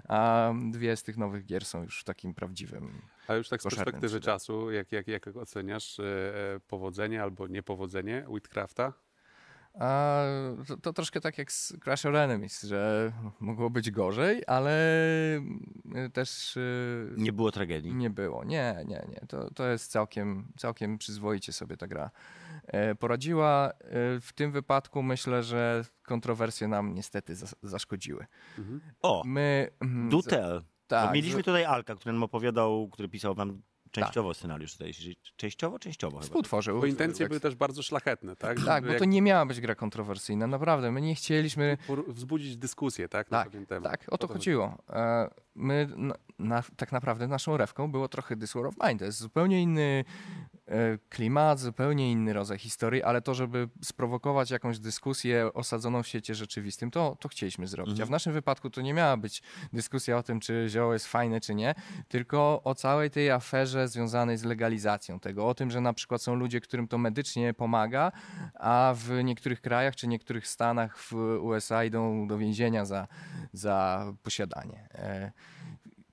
[0.09, 3.03] A dwie z tych nowych gier są już w takim prawdziwym.
[3.29, 4.25] A już tak z perspektywy 3D.
[4.25, 8.93] czasu, jak, jak, jak oceniasz e, e, powodzenie albo niepowodzenie Whitcrafta?
[9.75, 10.23] A
[10.69, 14.71] to, to troszkę tak jak z Crash of Enemies, że mogło być gorzej, ale
[16.07, 17.95] y, też y, Nie było tragedii.
[17.95, 18.45] nie było.
[18.45, 19.21] Nie, nie, nie.
[19.29, 22.11] To, to jest całkiem, całkiem przyzwoicie sobie ta gra
[22.67, 23.71] e, poradziła.
[23.81, 28.27] E, W tym wypadku myślę, że kontrowersje nam niestety zas- zaszkodziły.
[28.59, 28.81] Mhm.
[29.03, 29.71] O, My...
[30.11, 30.63] do z- tell.
[30.87, 34.73] tak, mieliśmy tutaj Alka, który nam opowiadał, który pisał wam częściowo scenariusz.
[34.73, 34.93] Tutaj.
[35.37, 35.79] Częściowo?
[35.79, 36.23] Częściowo chyba.
[36.23, 36.81] współtworzył.
[36.81, 38.65] Bo intencje tak- były też bardzo szlachetne, tak?
[38.65, 40.93] Tak, bo jak to nie miała być gra kontrowersyjna, naprawdę.
[40.93, 41.79] My nie chcieliśmy...
[42.09, 43.31] wzbudzić dyskusję, tak?
[43.31, 43.83] Na Tak.
[43.83, 44.79] Tak, o to chodziło.
[44.89, 48.99] E, My na, na, tak naprawdę naszą rewką było trochę This War of Mine.
[48.99, 50.05] To jest zupełnie inny
[51.09, 56.91] klimat, zupełnie inny rodzaj historii, ale to, żeby sprowokować jakąś dyskusję osadzoną w świecie rzeczywistym,
[56.91, 58.01] to, to chcieliśmy zrobić.
[58.01, 61.41] A w naszym wypadku to nie miała być dyskusja o tym, czy zioło jest fajne,
[61.41, 61.75] czy nie,
[62.09, 66.35] tylko o całej tej aferze związanej z legalizacją tego, o tym, że na przykład są
[66.35, 68.13] ludzie, którym to medycznie pomaga,
[68.55, 73.09] a w niektórych krajach czy niektórych stanach w USA idą do więzienia za,
[73.53, 74.89] za posiadanie.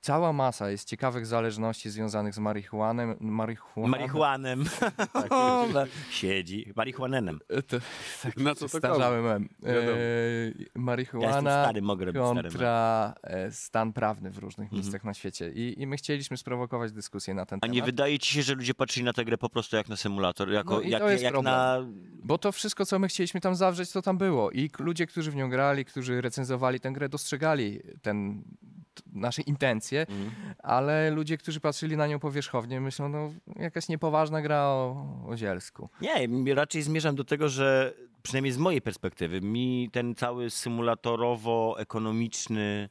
[0.08, 3.92] Cała masa jest ciekawych zależności związanych z marihuanem, marihuanem.
[3.92, 4.64] Marihuanem.
[5.14, 5.30] Tak.
[5.74, 6.72] No, Siedzi.
[6.76, 7.40] Marihuanenem.
[7.50, 7.78] E, To,
[8.24, 8.80] tak Na co to.
[8.80, 9.30] Wiadomo.
[9.30, 14.82] E, Ja marihuana stary, mogę kontra e, stan prawny w różnych Mhm.
[14.82, 15.52] miejscach na świecie.
[15.52, 17.76] I, I my chcieliśmy sprowokować dyskusję na ten A temat.
[17.76, 20.52] nie wydaje ci się, że ludzie patrzyli na tę grę po prostu jak na symulator?
[20.52, 21.54] Jako, No jak, to jest jak problem.
[21.56, 21.78] na...
[22.24, 24.52] Bo to wszystko, co my chcieliśmy tam zawrzeć, to tam było.
[24.52, 28.44] I ludzie, którzy w nią grali, którzy recenzowali tę grę, dostrzegali ten,
[29.14, 30.32] nasze intencje, Mhm.
[30.64, 35.90] ale ludzie, którzy patrzyli na nią powierzchownie, myślą, no jakaś niepoważna gra o, o zielsku.
[36.02, 42.90] Nie, raczej zmierzam do tego, że przynajmniej z mojej perspektywy, mi ten cały symulatorowo-ekonomiczny,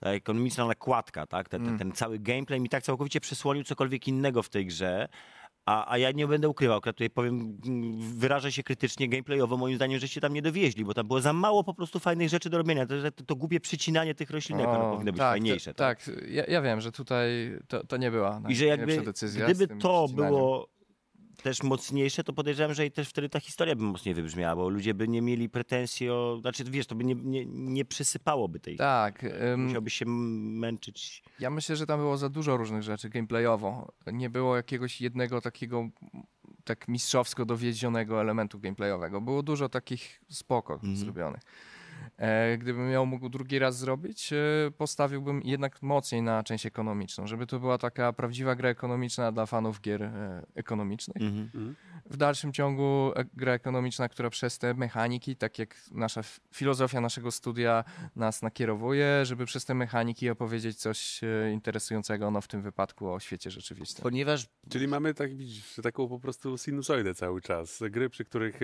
[0.00, 1.48] ta ekonomiczna nakładka, tak?
[1.48, 5.08] Ten, ten, ten cały gameplay mi tak całkowicie przesłonił cokolwiek innego w tej grze.
[5.68, 9.76] A, a ja nie będę ukrywał, akurat tutaj powiem, mm, wyrażę się krytycznie gameplayowo, moim
[9.76, 12.58] zdaniem, żeście tam nie dowieźli, bo tam było za mało po prostu fajnych rzeczy do
[12.58, 12.86] robienia.
[12.86, 15.70] To, to, to głupie przycinanie tych roślinek, one O, powinny być tak, fajniejsze.
[15.74, 17.28] t- Tak, ja, ja wiem, że tutaj
[17.68, 19.44] to, to nie była I że jakby, decyzja.
[19.44, 20.68] gdyby to było
[21.42, 24.94] też mocniejsze, to podejrzewam, że i też wtedy ta historia by mocniej wybrzmiała, bo ludzie
[24.94, 26.38] by nie mieli pretensji o...
[26.40, 28.76] Znaczy, wiesz, to by nie, nie, nie przysypałoby tej...
[28.76, 31.22] Tak, ym, Musiałby się męczyć.
[31.40, 33.92] Ja myślę, że tam było za dużo różnych rzeczy gameplayowo.
[34.12, 35.92] Nie było jakiegoś jednego takiego mm,
[36.64, 39.20] tak mistrzowsko dowiedzionego elementu gameplayowego.
[39.20, 40.96] Było dużo takich spoko Mhm.
[40.96, 41.40] zrobionych.
[42.18, 44.36] E, gdybym ją mógł drugi raz zrobić, e,
[44.78, 49.80] postawiłbym jednak mocniej na część ekonomiczną, żeby to była taka prawdziwa gra ekonomiczna dla fanów
[49.80, 51.22] gier e, ekonomicznych.
[51.22, 51.74] Mhm.
[52.10, 56.20] W dalszym ciągu gra ekonomiczna, która przez te mechaniki, tak jak nasza
[56.54, 57.84] filozofia naszego studia
[58.16, 61.20] nas nakierowuje, żeby przez te mechaniki opowiedzieć coś
[61.52, 64.02] interesującego, no w tym wypadku o świecie rzeczywistym.
[64.02, 67.82] Ponieważ Czyli mamy tak, widzisz, taką po prostu sinusoidę cały czas.
[67.90, 68.60] Gry, przy których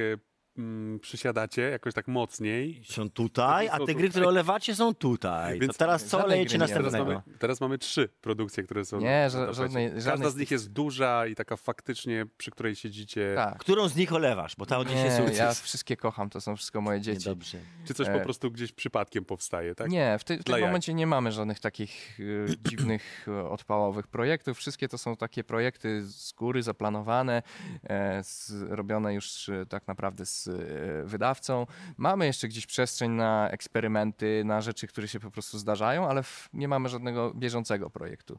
[0.59, 2.83] mm, przysiadacie jakoś tak mocniej.
[2.85, 5.59] są tutaj, a te gry, które olewacie są tutaj.
[5.61, 6.67] Więc to teraz co olejecie nie.
[6.69, 7.23] Teraz następnego?
[7.27, 9.01] mamy, teraz mamy trzy produkcje, które są.
[9.01, 13.33] Nie, ża- żadnej- Każda żadnej z nich jest duża i taka faktycznie, przy której siedzicie.
[13.37, 13.59] Tak.
[13.59, 14.57] Którą z nich olewasz?
[14.57, 15.39] Bo ta od Nie, sukces.
[15.39, 17.25] ja wszystkie kocham, to są wszystko moje dzieci.
[17.25, 17.59] Dobrze.
[17.87, 19.91] Czy coś E, po prostu gdzieś przypadkiem powstaje, tak?
[19.91, 20.63] Nie, w, ty, w tym jaj.
[20.63, 22.25] momencie nie mamy żadnych takich e,
[22.71, 24.59] dziwnych, e, odpałowych projektów.
[24.59, 27.43] Wszystkie to są takie projekty z góry zaplanowane,
[27.85, 31.67] e, z, robione już e, tak naprawdę z e, wydawcą.
[31.97, 36.69] Mamy jeszcze gdzieś przestrzeń na eksperymenty, na rzeczy, które się po prostu zdarzają, ale nie
[36.69, 38.39] mamy żadnego bieżącego projektu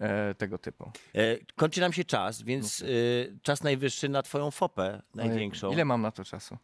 [0.00, 0.92] e, tego typu.
[1.14, 2.86] E, kończy nam się czas, więc e,
[3.42, 5.72] czas najwyższy na twoją fopę największą.
[5.72, 6.58] Ile mam na to czasu?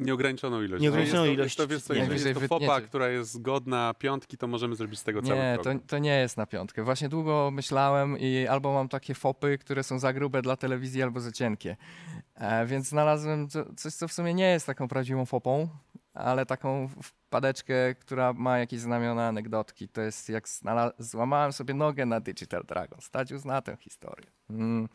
[0.00, 0.82] Nieograniczoną ilość.
[0.82, 2.88] Nieograniczoną No, jest to, ilość Jest to, jest to fopa, wytniecie.
[2.88, 6.36] która jest godna piątki, to możemy zrobić z tego cały Nie, to, to nie jest
[6.36, 6.82] na piątkę.
[6.82, 11.20] Właśnie długo myślałem i albo mam takie fopy, które są za grube dla telewizji, albo
[11.20, 11.76] za cienkie.
[12.34, 15.68] E, więc znalazłem co, coś, co w sumie nie jest taką prawdziwą fopą,
[16.14, 19.88] ale taką wpadeczkę, która ma jakieś znamiona anegdotki.
[19.88, 20.44] To jest jak
[20.98, 23.00] złamałem sobie nogę na Digital Dragon.
[23.00, 24.26] Stadziu zna tę historię.
[24.50, 24.88] Mm.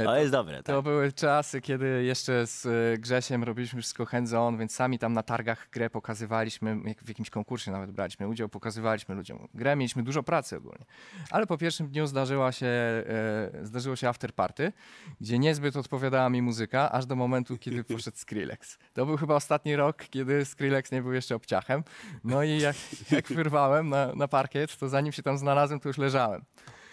[0.00, 0.66] E, To jest dobre, tak?
[0.66, 5.22] to były czasy, kiedy jeszcze z e, Grzesiem robiliśmy wszystko hands-on, więc sami tam na
[5.22, 10.22] targach grę pokazywaliśmy, jak w jakimś konkursie nawet braliśmy udział, pokazywaliśmy ludziom grę, mieliśmy dużo
[10.22, 10.84] pracy ogólnie.
[11.30, 13.04] Ale po pierwszym dniu zdarzyła się, e,
[13.62, 14.72] zdarzyło się after party,
[15.20, 18.78] gdzie niezbyt odpowiadała mi muzyka, aż do momentu, kiedy poszedł Skrillex.
[18.94, 21.82] To był chyba ostatni rok, kiedy Skrillex nie był jeszcze obciachem.
[22.24, 22.76] No i jak,
[23.10, 26.44] jak wyrwałem na, na parkiet, to zanim się tam znalazłem, to już leżałem.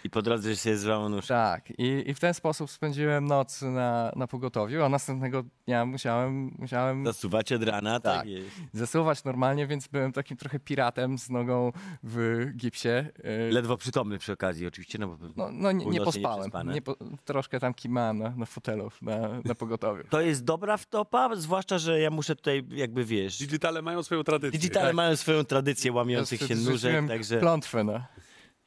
[0.04, 1.26] I po drodze się złamał nóż.
[1.26, 6.54] Tak, i, i w ten sposób spędziłem noc na, na pogotowiu, a następnego dnia musiałem,
[6.58, 8.28] musiałem Zasuwacie od rana, tak, Tak.
[8.28, 8.48] jest.
[8.72, 12.88] zasuwać normalnie, więc byłem takim trochę piratem z nogą w gipsie.
[12.88, 16.96] E, Ledwo przytomny przy okazji oczywiście, no bo No, no nie, nie pospałem, nie po,
[17.24, 20.04] troszkę tam kimałem na, na fotelu na, na pogotowiu.
[20.10, 23.38] To jest dobra wtopa, zwłaszcza, że ja muszę tutaj jakby, wiesz...
[23.38, 24.58] Digitale mają swoją tradycję.
[24.60, 24.96] Digitale tak?
[24.96, 27.40] mają swoją tradycję łamiących Ja się nóżek, także...
[27.40, 28.00] Klątwę, no.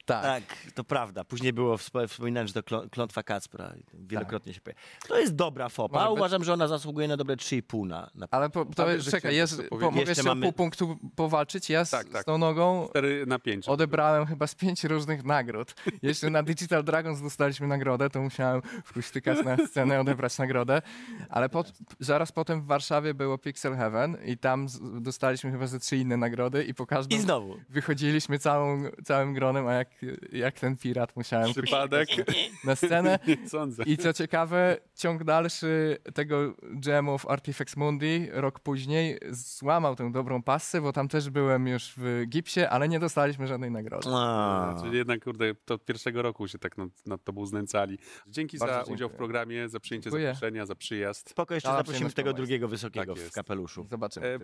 [0.04, 0.22] Tak.
[0.22, 0.42] Tak,
[0.74, 1.24] to prawda.
[1.24, 3.74] Później było, wspo- wspominałem, że to klą- klątwa Kacpra.
[3.94, 4.80] Wielokrotnie się pojawia.
[5.08, 5.98] To jest dobra fopa.
[5.98, 9.36] Może Uważam, że ona zasługuje na dobre 3,5 na, na Ale po, to, Ale czekaj,
[9.36, 11.70] jest, po, mogę Jeszcze mamy- pół punktu powalczyć.
[11.70, 12.22] Ja z, Tak, tak.
[12.22, 13.68] z tą nogą Cztery na pięć.
[13.68, 15.74] odebrałem chyba z pięć różnych nagród.
[16.02, 20.82] Jeszcze na Digital Dragons dostaliśmy nagrodę, to musiałem wkuśtykać na scenę, odebrać nagrodę.
[21.30, 25.78] Ale pot, zaraz potem w Warszawie było Pixel Heaven i tam z, dostaliśmy chyba ze
[25.80, 27.56] trzy inne nagrody i po każdym I znowu.
[27.68, 29.91] wychodziliśmy całą, całym gronem, a jak,
[30.32, 32.08] jak ten pirat musiałem Przypadek?
[32.64, 33.18] na scenę.
[33.46, 33.82] Sądzę.
[33.86, 40.42] I co ciekawe, ciąg dalszy tego dżemu w Artifex Mundi rok później złamał tę dobrą
[40.42, 44.08] passę, bo tam też byłem już w gipsie, ale nie dostaliśmy żadnej nagrody.
[44.12, 44.76] A.
[44.82, 47.98] Czyli jednak, kurde, to od pierwszego roku się tak nad, nad tobą znęcali.
[48.26, 48.94] Dzięki Bardzo za dziękuję.
[48.94, 50.26] udział w programie, za przyjęcie Dziękuję.
[50.34, 51.30] zaproszenia, za przyjazd.
[51.30, 53.34] Spoko, jeszcze zaprosimy tego drugiego wysokiego Tak w jest.
[53.34, 53.44] Zobaczymy.
[53.44, 53.86] kapeluszu.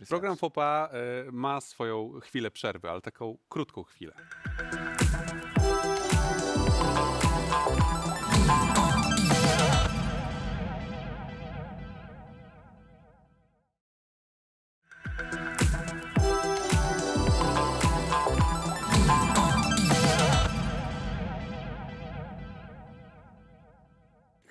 [0.03, 0.37] E, program.
[0.37, 4.13] FOPA e, ma swoją chwilę przerwy, ale taką krótką chwilę.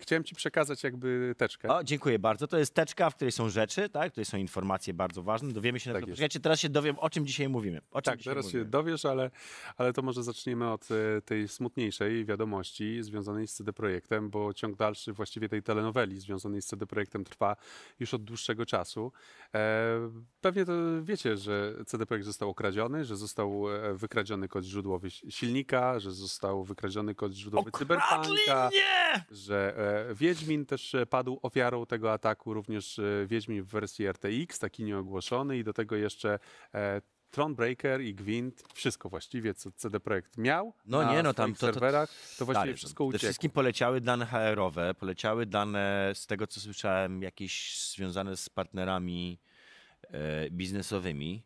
[0.08, 1.70] Chciałem ci przekazać jakby teczkę.
[1.70, 2.48] O, dziękuję bardzo.
[2.48, 4.10] To jest teczka, w której są rzeczy, tak?
[4.10, 5.52] W której są informacje bardzo ważne.
[5.54, 6.10] Dowiemy się na Tak tego.
[6.10, 6.18] jest.
[6.18, 7.82] Czekajcie, teraz się dowiem, o czym dzisiaj mówimy.
[7.92, 8.72] O czym Tak, dzisiaj zaraz się mówimy.
[8.72, 9.32] dowiesz, ale,
[9.78, 14.76] ale to może zaczniemy od e, tej smutniejszej wiadomości związanej z CD Projektem, bo ciąg
[14.78, 17.56] dalszy właściwie tej telenoweli związanej z CD Projektem trwa
[18.00, 19.12] już od dłuższego czasu.
[19.56, 19.60] E,
[20.42, 25.32] pewnie to wiecie, że CD Projekt został okradziony, że został e, wykradziony kod źródłowy si-
[25.32, 29.26] silnika, że został wykradziony kod źródłowy Okradli Cyberpunka, mnie!
[29.32, 29.76] że
[30.16, 35.58] Wiedźmin też e, padł ofiarą tego ataku, również e, Wiedźmin w wersji RTX, taki nieogłoszony
[35.58, 36.40] i do tego jeszcze
[36.74, 41.54] e, Thronebreaker i Gwint, wszystko właściwie, co CD Projekt miał No na nie, no tam
[41.54, 43.28] to- serwerach, to właściwie Stary, wszystko Przede uciekło.
[43.28, 49.40] wszystkim poleciały dane HR-owe, poleciały dane, z tego co słyszałem, jakieś związane z partnerami
[50.02, 51.44] e, biznesowymi.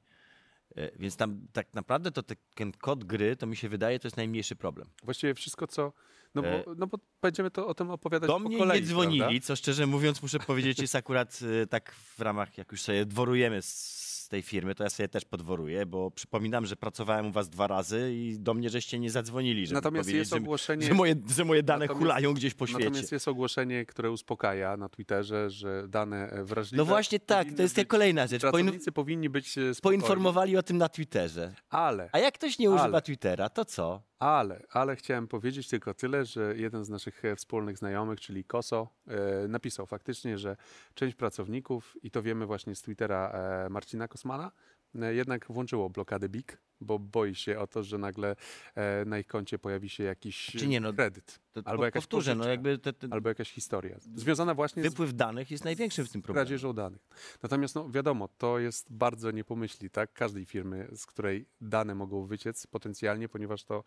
[0.76, 4.08] E, więc tam tak naprawdę to te, ten kod gry, to mi się wydaje, to
[4.08, 4.90] jest najmniejszy problem.
[5.04, 5.94] Właściwie wszystko, co...
[6.36, 9.20] No E, bo, no bo będziemy to o tym opowiadać Do mnie kolei, nie dzwonili,
[9.20, 9.40] prawda?
[9.42, 13.62] co szczerze mówiąc muszę powiedzieć jest akurat e, tak w ramach, jak już sobie dworujemy
[13.62, 17.68] z tej firmy, to ja sobie też podworuję, bo przypominam, że pracowałem u was dwa
[17.68, 20.86] razy i do mnie żeście nie zadzwonili, żeby Natomiast jest ogłoszenie...
[20.86, 22.84] że, moje, że moje dane hulają gdzieś po świecie.
[22.86, 26.84] Natomiast jest ogłoszenie, które uspokaja na Twitterze, że dane e, wrażliwe...
[26.84, 28.42] No właśnie tak, to jest być- kolejna rzecz.
[28.42, 31.54] Pracownicy powinni być e, spokojni, poinformowali o tym na Twitterze.
[31.70, 32.10] ale...
[32.12, 33.02] A jak ktoś nie używa Ale.
[33.02, 34.11] Twittera, to co?
[34.22, 38.90] Ale, ale chciałem powiedzieć tylko tyle, że jeden z naszych e, wspólnych znajomych, czyli Koso,
[39.08, 40.58] e, napisał faktycznie, że
[40.94, 44.52] część pracowników, i to wiemy właśnie z Twittera e, Marcina Kosmana,
[44.94, 48.36] jednak włączyło blokadę BIG, bo boi się o to, że nagle
[48.76, 52.02] e, na ich koncie pojawi się jakiś Czy nie, no, kredyt, To albo po- jakaś
[52.04, 56.06] powtórzę, no jakby te, te, albo jakaś historia związana właśnie z wypływ danych jest największym
[56.06, 56.46] w tym problemie.
[56.46, 57.02] kradzieżą danych.
[57.44, 60.14] Natomiast no, wiadomo, to jest bardzo nie pomyśli, tak?
[60.14, 63.84] Każdej firmy, z której dane mogą wyciec potencjalnie, ponieważ to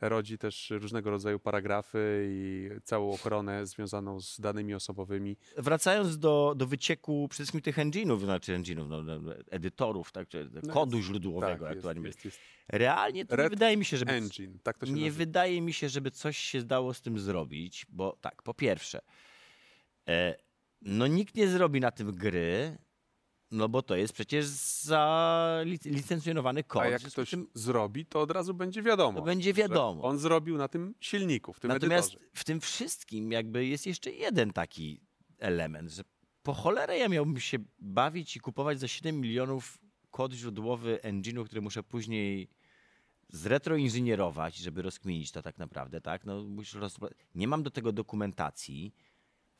[0.00, 5.36] rodzi też różnego rodzaju paragrafy i całą ochronę związaną z danymi osobowymi.
[5.56, 10.50] Wracając do, do wycieku przede wszystkim tych engine'ów, znaczy engine'ów, no, no, edytorów, tak, czy
[10.62, 12.46] No kodu źródłowego, tak, aktualnie jest, jest, jest.
[12.68, 15.18] Realnie to nie Red wydaje mi się, żeby Engine, tak to się nie nazywa.
[15.18, 19.00] wydaje mi się, żeby coś się dało z tym zrobić, bo tak, po pierwsze,
[20.08, 20.36] e,
[20.82, 22.78] no nikt nie zrobi na tym gry,
[23.50, 26.82] no bo to jest przecież za lic- licencjonowany kod.
[26.82, 29.22] A jak ktoś tym zrobi, to od razu będzie wiadomo.
[29.22, 30.02] Będzie wiadomo.
[30.02, 32.30] On zrobił na tym silniku, w tym Natomiast edytorze.
[32.34, 35.00] w tym wszystkim jakby jest jeszcze jeden taki
[35.38, 36.02] element, że
[36.42, 39.78] po cholerę ja miałbym się bawić i kupować za 7 milionów
[40.16, 42.48] kod źródłowy engine'u, który muszę później
[43.28, 46.24] zretroinżynierować, żeby rozkminić to tak naprawdę, tak?
[46.24, 46.96] No, musisz roz...
[47.34, 48.94] Nie mam do tego dokumentacji.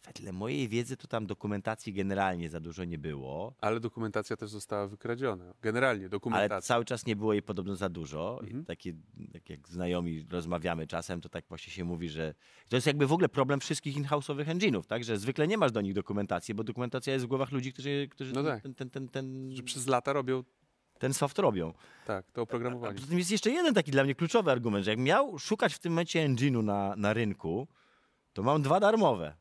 [0.07, 4.87] Wedle mojej wiedzy to tam dokumentacji generalnie za dużo nie było, Ale dokumentacja też została
[4.87, 5.55] wykradziona.
[5.63, 6.61] Generalnie ale dokumentacja.
[6.61, 8.39] cały czas nie było jej podobno za dużo.
[8.43, 8.65] Mhm.
[8.65, 8.93] Takie,
[9.33, 12.35] tak jak znajomi rozmawiamy czasem, to tak właśnie się mówi, że
[12.69, 15.05] to jest jakby w ogóle problem wszystkich in-house'owych engine'ów, tak?
[15.05, 18.33] Że zwykle nie masz do nich dokumentacji, bo dokumentacja jest w głowach ludzi, którzy, którzy
[18.33, 18.63] No tak.
[18.63, 20.45] ten, ten, ten, ten, Że przez lata robią
[20.99, 21.73] ten soft robią.
[22.07, 22.95] tak, to A oprogramowanie.
[22.95, 25.79] poza tym jest jeszcze jeden taki dla mnie kluczowy argument, że jak miał szukać w
[25.79, 27.69] tym momencie engine'u na, na rynku,
[28.33, 29.35] to mam dwa darmowe.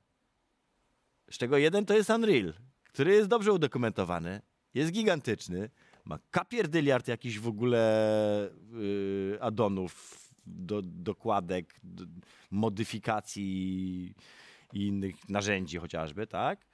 [1.32, 4.42] Z czego jeden to jest Unreal, który jest dobrze udokumentowany,
[4.74, 5.70] jest gigantyczny,
[6.06, 12.06] ma kapierdyliard jakichś w ogóle yy, addonów, do, dokładek, do,
[12.52, 14.14] modyfikacji
[14.74, 16.66] i innych narzędzi chociażby, tak?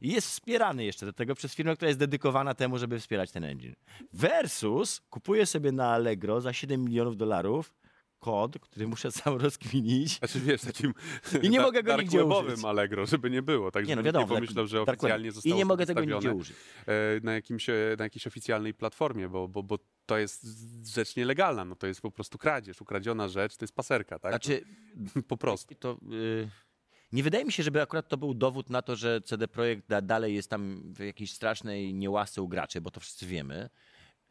[0.00, 3.44] I jest wspierany jeszcze do tego przez firmę, która jest dedykowana temu, żeby wspierać ten
[3.44, 3.74] engine.
[4.12, 7.74] Versus kupuję sobie na Allegro za 7 milionów dolarów
[8.20, 10.18] kod, który muszę sam rozkminić.
[10.18, 10.94] Znaczy wiesz, takim
[11.42, 12.64] I nie da- mogę go nigdzie użyć.
[12.64, 13.70] Allegro, żeby nie było.
[13.70, 16.56] Tak, Nie no wiadomo, nie pomyślał, że oficjalnie zostało I nie mogę tego nigdzie użyć.
[16.86, 20.46] e, na, jakimś, e, na jakiejś oficjalnej platformie, bo, bo, bo to jest
[20.94, 21.64] rzecz nielegalna.
[21.64, 24.32] No to jest po prostu kradzież, ukradziona rzecz, to jest paserka, tak?
[24.32, 24.64] Znaczy,
[25.28, 25.74] po prostu.
[25.74, 26.48] to y,
[27.12, 30.02] nie wydaje mi się, żeby akurat to był dowód na to, że CD Projekt da,
[30.02, 33.70] dalej jest tam w jakiejś strasznej niełasce u graczy, bo to wszyscy wiemy.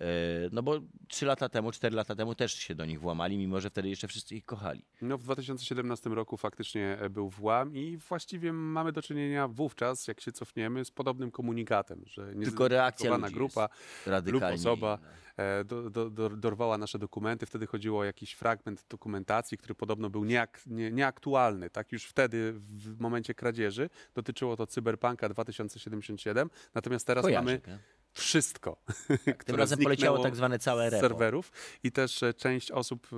[0.01, 3.59] Y, no bo trzy lata temu, cztery lata temu też się do nich włamali, mimo
[3.59, 4.85] że wtedy jeszcze wszyscy ich kochali.
[5.01, 10.21] No w 2017 roku faktycznie e, był włam i właściwie mamy do czynienia wówczas, jak
[10.21, 13.69] się cofniemy, z podobnym komunikatem, że Tylko reakcja ludzi grupa
[14.05, 14.55] Radykalnie.
[14.55, 14.99] osoba.
[15.37, 17.45] e, do, do, do, dorwała nasze dokumenty.
[17.45, 21.69] Wtedy chodziło o jakiś fragment dokumentacji, który podobno był nieak, nie, nieaktualny.
[21.69, 26.49] Tak już wtedy, w momencie kradzieży, dotyczyło to Cyberpunka 2077.
[26.75, 27.79] Natomiast teraz mamy tak?
[28.13, 28.77] Wszystko.
[29.25, 31.01] Tym które razem poleciało tak zwane całe repo.
[31.01, 31.51] serwerów
[31.83, 33.15] i też e, część osób, e,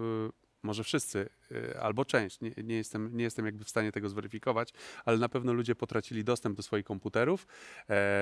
[0.63, 4.69] może wszyscy, e, albo część, nie, nie, jestem, nie jestem jakby w stanie tego zweryfikować,
[5.05, 7.47] ale na pewno ludzie potracili dostęp do swoich komputerów,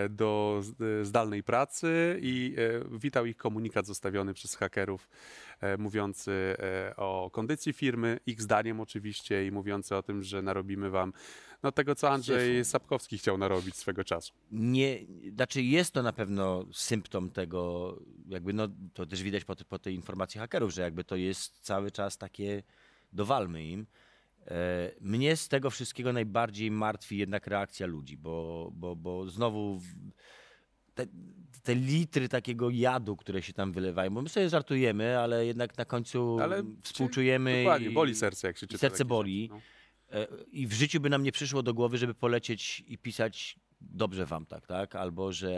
[0.09, 0.61] do
[1.03, 2.55] zdalnej pracy i
[2.91, 5.09] witał ich komunikat zostawiony przez hakerów,
[5.77, 6.55] mówiący
[6.97, 11.13] o kondycji firmy, ich zdaniem oczywiście i mówiący o tym, że narobimy wam
[11.63, 12.65] no, tego, co Andrzej.
[12.65, 14.33] Sapkowski chciał narobić swego czasu.
[14.51, 14.99] Nie,
[15.33, 17.95] znaczy jest to na pewno symptom tego,
[18.29, 21.91] jakby no, to też widać po, po tej informacji hakerów, że jakby to jest cały
[21.91, 22.63] czas takie,
[23.13, 23.87] dowalmy im.
[24.47, 29.81] E, Mnie z tego wszystkiego najbardziej martwi jednak reakcja ludzi, bo, bo, bo znowu
[30.95, 31.05] te,
[31.63, 35.85] te litry takiego jadu, które się tam wylewają, bo my sobie żartujemy, ale jednak na
[35.85, 37.57] końcu Ale współczujemy.
[37.63, 39.41] Dokładnie, i- boli serce, jak się czyta serce boli.
[39.41, 39.61] rzeczy, no.
[40.11, 44.25] E, I w życiu by nam nie przyszło do głowy, żeby polecieć i pisać dobrze
[44.25, 44.95] wam tak, tak?
[44.95, 45.51] Albo że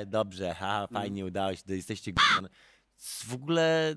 [0.00, 2.48] e, dobrze, ha, fajnie udało się, jesteście g***ne.
[2.98, 3.94] W ogóle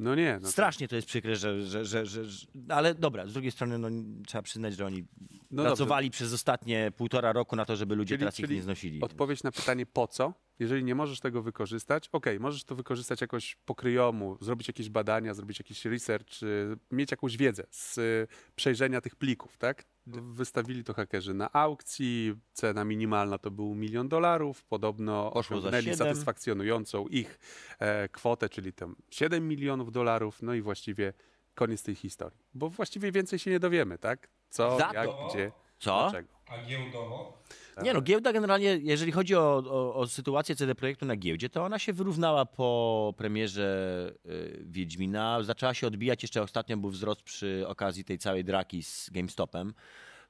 [0.00, 2.22] No nie, no strasznie to jest przykre, że, że, że, że.
[2.68, 3.88] Ale dobra, z drugiej strony no,
[4.26, 5.04] trzeba przyznać, że oni
[5.50, 9.00] no pracowali przez ostatnie półtora roku na to, żeby ludzie Czyli- teraz ich nie znosili.
[9.00, 10.34] Odpowiedź na pytanie po co?
[10.60, 15.34] Jeżeli nie możesz tego wykorzystać, okej, możesz to wykorzystać jakoś po kryjomu, zrobić jakieś badania,
[15.34, 19.84] zrobić jakiś research, y, mieć jakąś wiedzę z y, przejrzenia tych plików, tak?
[20.06, 27.38] Wystawili to hakerzy na aukcji, cena minimalna to był milion dolarów, podobno osiągnęli satysfakcjonującą ich
[27.78, 31.12] e, kwotę, czyli tam 7 milionów dolarów, no i właściwie
[31.54, 32.40] koniec tej historii.
[32.54, 34.28] Bo właściwie więcej się nie dowiemy, tak?
[34.50, 36.00] Co, Za jak, to- gdzie, Co?
[36.00, 36.39] dlaczego.
[36.50, 37.40] A giełdowo?
[37.82, 41.64] Nie no, giełda generalnie, jeżeli chodzi o, o, o sytuację CD Projektu na giełdzie, to
[41.64, 45.42] ona się wyrównała po premierze y, Wiedźmina.
[45.42, 49.74] Zaczęła się odbijać, jeszcze ostatnio był wzrost przy okazji tej całej draki z GameStopem.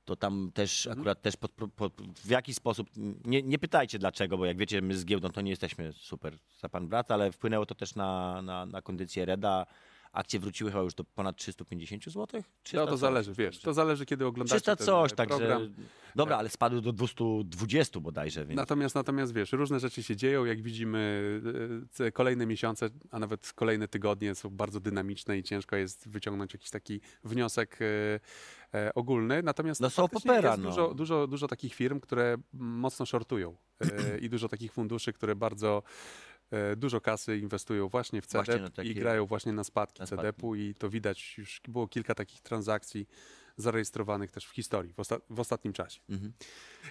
[0.04, 1.92] To tam też akurat też pod, pod,
[2.24, 2.88] w jakiś sposób,
[3.24, 6.68] nie, nie pytajcie dlaczego, bo jak wiecie, my z giełdą to nie jesteśmy super za
[6.68, 9.66] pan brat, ale wpłynęło to też na, na, na kondycję Reda.
[10.12, 12.42] Akcje wróciły chyba już do ponad 350 zł?
[12.72, 15.38] No to zależy, wiesz, to zależy kiedy oglądacie 300 ten coś, e, także.
[15.38, 15.74] program.
[16.16, 18.56] Dobra, ale spadły do 220 bodajże, więc.
[18.56, 21.40] Natomiast, natomiast wiesz, różne rzeczy się dzieją, jak widzimy,
[22.00, 26.70] e, kolejne miesiące, a nawet kolejne tygodnie są bardzo dynamiczne i ciężko jest wyciągnąć jakiś
[26.70, 27.78] taki wniosek
[28.74, 29.42] e, ogólny.
[29.42, 30.70] Natomiast No są popera, jest no.
[30.70, 33.56] dużo, dużo, dużo takich firm, które mocno shortują
[34.22, 35.82] i dużo takich funduszy, które bardzo
[36.76, 40.06] dużo kasy inwestują właśnie w Właśnie CDP na takie- i grają właśnie na spadki na
[40.06, 40.22] spadki.
[40.22, 43.06] CDP-u i to widać, już było kilka takich transakcji
[43.56, 46.00] zarejestrowanych też w historii w, osta- w ostatnim czasie.
[46.08, 46.32] Mhm.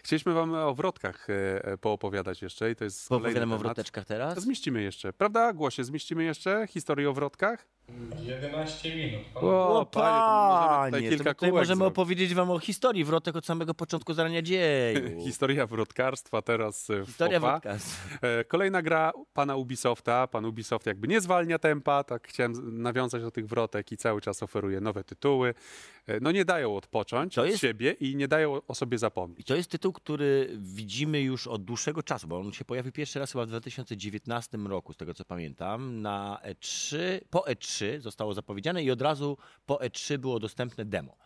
[0.04, 3.60] Chcieliśmy wam o wrotkach e, e, poopowiadać jeszcze i to jest kolejny o temat.
[3.60, 4.40] wroteczkach teraz?
[4.40, 5.54] Zmieścimy jeszcze, prawda?
[5.54, 7.68] Głosie, zmieścimy jeszcze historię o wrotkach?
[8.22, 9.22] 11 minut.
[9.34, 9.44] Pan...
[9.44, 10.12] O, panie, to
[10.60, 11.92] możemy tutaj panie, kilka tutaj kółek możemy zrobić.
[11.98, 15.22] opowiedzieć wam o historii wrotek od samego początku zarania dzieju.
[15.26, 17.52] Historia wrotkarstwa teraz e, w Historia popa.
[17.52, 17.78] wrotka.
[18.28, 20.28] E, Kolejna gra pana Ubisofta.
[20.28, 24.22] Pan Ubisoft jakby nie zwalnia tempa, tak chciałem z- nawiązać do tych wrotek i cały
[24.22, 25.54] czas oferuje nowe tytuły.
[26.08, 29.40] E, No nie dają odpocząć To od jest- siebie i nie dają o sobie zapomnieć.
[29.40, 33.20] I to jest tytuł, który widzimy już od dłuższego czasu, bo on się pojawił pierwszy
[33.20, 36.98] raz chyba w 2019 roku, z tego co pamiętam, na E3.
[37.30, 41.18] Po E3 zostało zapowiedziane i od razu po E3 było dostępne demo.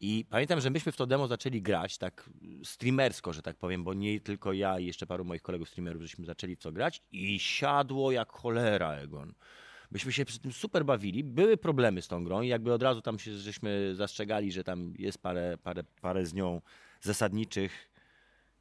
[0.00, 2.30] I pamiętam, że myśmy w to demo zaczęli grać tak
[2.64, 6.26] streamersko, że tak powiem, bo nie tylko ja i jeszcze paru moich kolegów streamerów żeśmy
[6.26, 9.34] zaczęli w to grać i siadło jak cholera, Egon.
[9.90, 11.24] Myśmy się przy tym super bawili.
[11.24, 14.94] Były problemy z tą grą i jakby od razu tam się żeśmy zastrzegali, że tam
[14.98, 16.60] jest parę, parę, parę z nią
[17.00, 17.95] zasadniczych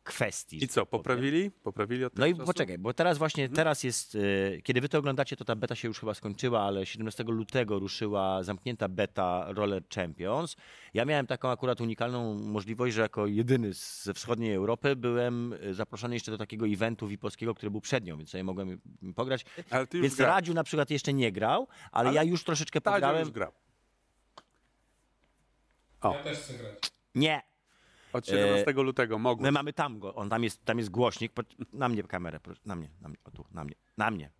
[0.05, 0.63] kwestii.
[0.63, 1.51] I co, poprawili?
[1.51, 2.47] Poprawili od No i tego czasu?
[2.53, 5.87] poczekaj, bo teraz właśnie, teraz jest, e, kiedy wy to oglądacie, to ta beta się
[5.87, 10.55] już chyba skończyła, ale 17 lutego ruszyła zamknięta beta Roller Champions.
[10.93, 15.73] Ja miałem taką akurat unikalną możliwość, że jako jedyny z- ze wschodniej Europy byłem e,
[15.73, 18.81] zaproszony jeszcze do takiego eventu VIP-owskiego, który był przed nią, więc sobie mogłem
[19.15, 19.45] pograć.
[19.69, 20.35] Ale ty już Więc grałeś.
[20.35, 23.19] Radziu na przykład jeszcze nie grał, ale, Ale ja już troszeczkę Tadzio pograłem.
[23.19, 23.51] już grał.
[26.01, 26.13] O.
[26.13, 26.77] Ja też chcę grać.
[27.15, 27.41] Nie,
[28.15, 29.43] Od 17 lutego mogło.
[29.43, 31.32] My mamy tam go, on tam jest, tam jest głośnik.
[31.73, 32.62] Na mnie kamerę, proszę.
[32.65, 34.32] Na mnie, na mnie, o tu, na mnie, na mnie,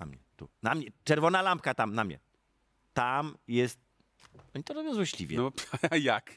[0.00, 0.86] na mnie, tu, na mnie.
[1.04, 2.18] Czerwona lampka tam, na mnie.
[2.92, 3.80] Tam jest.
[4.54, 5.36] Oni to robią złośliwie.
[5.36, 5.52] No
[5.90, 6.34] a jak?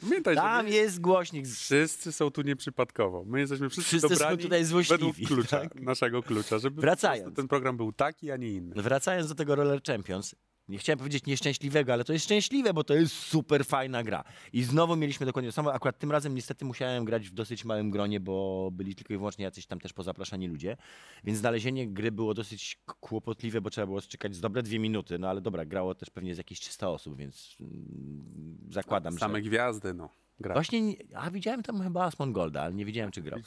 [0.00, 1.46] Pamiętaj, tam my jest głośnik.
[1.46, 3.24] wszyscy są tu nieprzypadkowo.
[3.26, 5.74] My jesteśmy wszyscy, Wszyscy są dobrani tutaj złośliwi, według klucza, tak?
[5.74, 7.36] naszego klucza, żeby Wracając.
[7.36, 8.82] ten program był taki, a nie inny.
[8.82, 10.34] Wracając do tego Roller Champions,
[10.70, 14.24] nie chciałem powiedzieć nieszczęśliwego, ale to jest szczęśliwe, bo to jest super fajna gra.
[14.52, 15.72] I znowu mieliśmy dokładnie to samo.
[15.72, 19.44] Akurat tym razem niestety musiałem grać w dosyć małym gronie, bo byli tylko i wyłącznie
[19.44, 20.76] jacyś tam też pozapraszani ludzie.
[21.24, 25.18] Więc znalezienie gry było dosyć kłopotliwe, bo trzeba było czekać z dobre dwie minuty.
[25.18, 29.42] No ale dobra, grało też pewnie z jakieś 300 osób, więc mm, zakładam, Same że...
[29.42, 30.08] gwiazdy, no.
[30.40, 30.54] Gra.
[30.54, 33.40] Właśnie, nie- a widziałem tam chyba Asmon Golda, ale nie wiedziałem, czy grał.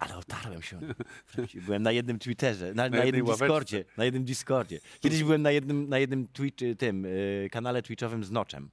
[0.00, 0.80] Ale otarłem się.
[1.66, 3.26] Byłem na jednym Twitterze, na, na, jednej jednym.
[3.26, 3.84] Discordzie.
[3.96, 4.80] Na jednym Discordzie.
[5.00, 8.70] Kiedyś byłem na jednym, na jednym Twitch, tym y, kanale Twitchowym z Noczem.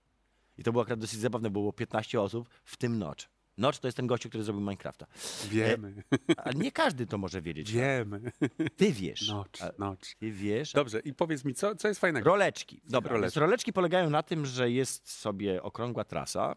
[0.58, 3.30] I to było akurat dosyć zabawne, bo było 15 osób, w tym Nocz.
[3.58, 5.06] Nocz to jest ten gościu, który zrobił Minecrafta.
[5.50, 6.04] Wiemy,
[6.38, 7.72] Ale nie każdy to może wiedzieć.
[7.72, 8.32] wiemy.
[8.78, 9.28] Ty wiesz.
[9.28, 10.16] Nocz, nocz.
[10.16, 10.74] Ty wiesz.
[10.74, 12.30] Dobrze, i powiedz mi, co, co jest fajnego?
[12.30, 12.82] Roleczki.
[12.84, 13.16] Dobra, Roleczki.
[13.22, 13.40] roleczki.
[13.40, 16.56] roleczki polegają na tym, że jest sobie okrągła trasa,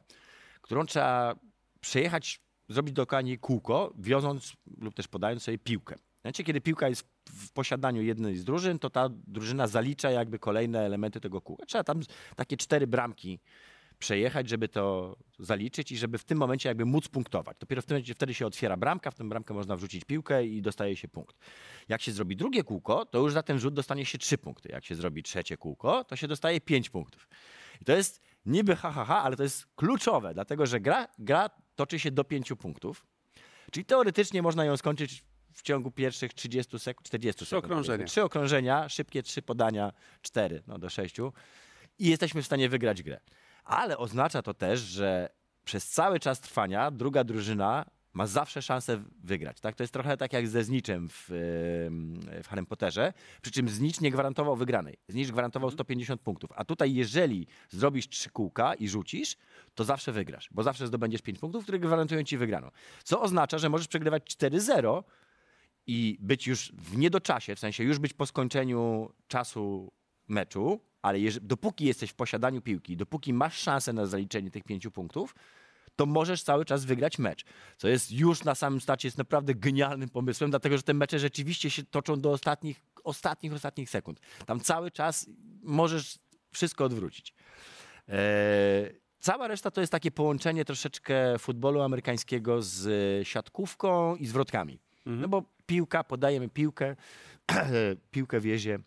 [0.62, 1.34] którą trzeba
[1.80, 5.96] przejechać, zrobić dookoła kółko, wiąząc lub też podając sobie piłkę.
[6.20, 10.80] Znaczy, kiedy piłka jest w posiadaniu jednej z drużyn, to ta drużyna zalicza jakby kolejne
[10.80, 11.66] elementy tego kółka.
[11.66, 12.00] Trzeba tam
[12.36, 13.40] takie cztery bramki
[13.98, 17.56] przejechać, żeby to zaliczyć i żeby w tym momencie jakby móc punktować.
[17.60, 20.62] Dopiero w tym momencie wtedy się otwiera bramka, w tę bramkę można wrzucić piłkę i
[20.62, 21.36] dostaje się punkt.
[21.88, 24.68] Jak się zrobi drugie kółko, to już za ten rzut dostanie się trzy punkty.
[24.72, 27.28] Jak się zrobi trzecie kółko, to się dostaje pięć punktów.
[27.80, 31.50] I to jest niby ha, ha, ha, ale to jest kluczowe, dlatego że gra, gra
[31.76, 33.06] toczy się do pięciu punktów.
[33.70, 37.64] Czyli teoretycznie można ją skończyć w ciągu pierwszych 30 sekund, 40 Trzy sekund.
[37.64, 38.06] okrążenia.
[38.06, 41.32] Trzy okrążenia, szybkie trzy podania, cztery, no do sześciu
[41.98, 43.20] i jesteśmy w stanie wygrać grę.
[43.64, 45.28] Ale oznacza to też, że
[45.64, 49.60] przez cały czas trwania druga drużyna ma zawsze szansę wygrać.
[49.60, 49.74] Tak?
[49.76, 51.26] To jest trochę tak jak ze Zniczem w,
[52.42, 53.12] w Harry Potterze,
[53.42, 54.98] przy czym Znicz nie gwarantował wygranej.
[55.08, 56.50] Znicz gwarantował 150 punktów.
[56.54, 59.36] A tutaj jeżeli zrobisz trzy kółka i rzucisz,
[59.76, 62.70] to zawsze wygrasz, bo zawsze zdobędziesz 5 punktów, które gwarantują ci wygraną.
[63.04, 65.02] Co oznacza, że możesz przegrywać 4-0
[65.86, 69.92] i być już w niedoczasie, w sensie już być po skończeniu czasu
[70.28, 74.90] meczu, ale jeż- dopóki jesteś w posiadaniu piłki, dopóki masz szansę na zaliczenie tych pięciu
[74.90, 75.34] punktów,
[75.96, 77.44] to możesz cały czas wygrać mecz.
[77.76, 81.70] Co jest już na samym starcie jest naprawdę genialnym pomysłem, dlatego że te mecze rzeczywiście
[81.70, 84.20] się toczą do ostatnich, ostatnich, ostatnich sekund.
[84.46, 85.26] Tam cały czas
[85.62, 86.18] możesz
[86.52, 87.34] wszystko odwrócić.
[88.08, 88.16] Eee,
[89.26, 92.88] cała reszta to jest takie połączenie troszeczkę futbolu amerykańskiego z
[93.28, 94.78] siatkówką i zwrotkami.
[95.06, 96.96] No bo piłka, podajemy piłkę,
[98.12, 98.78] piłkę wiezie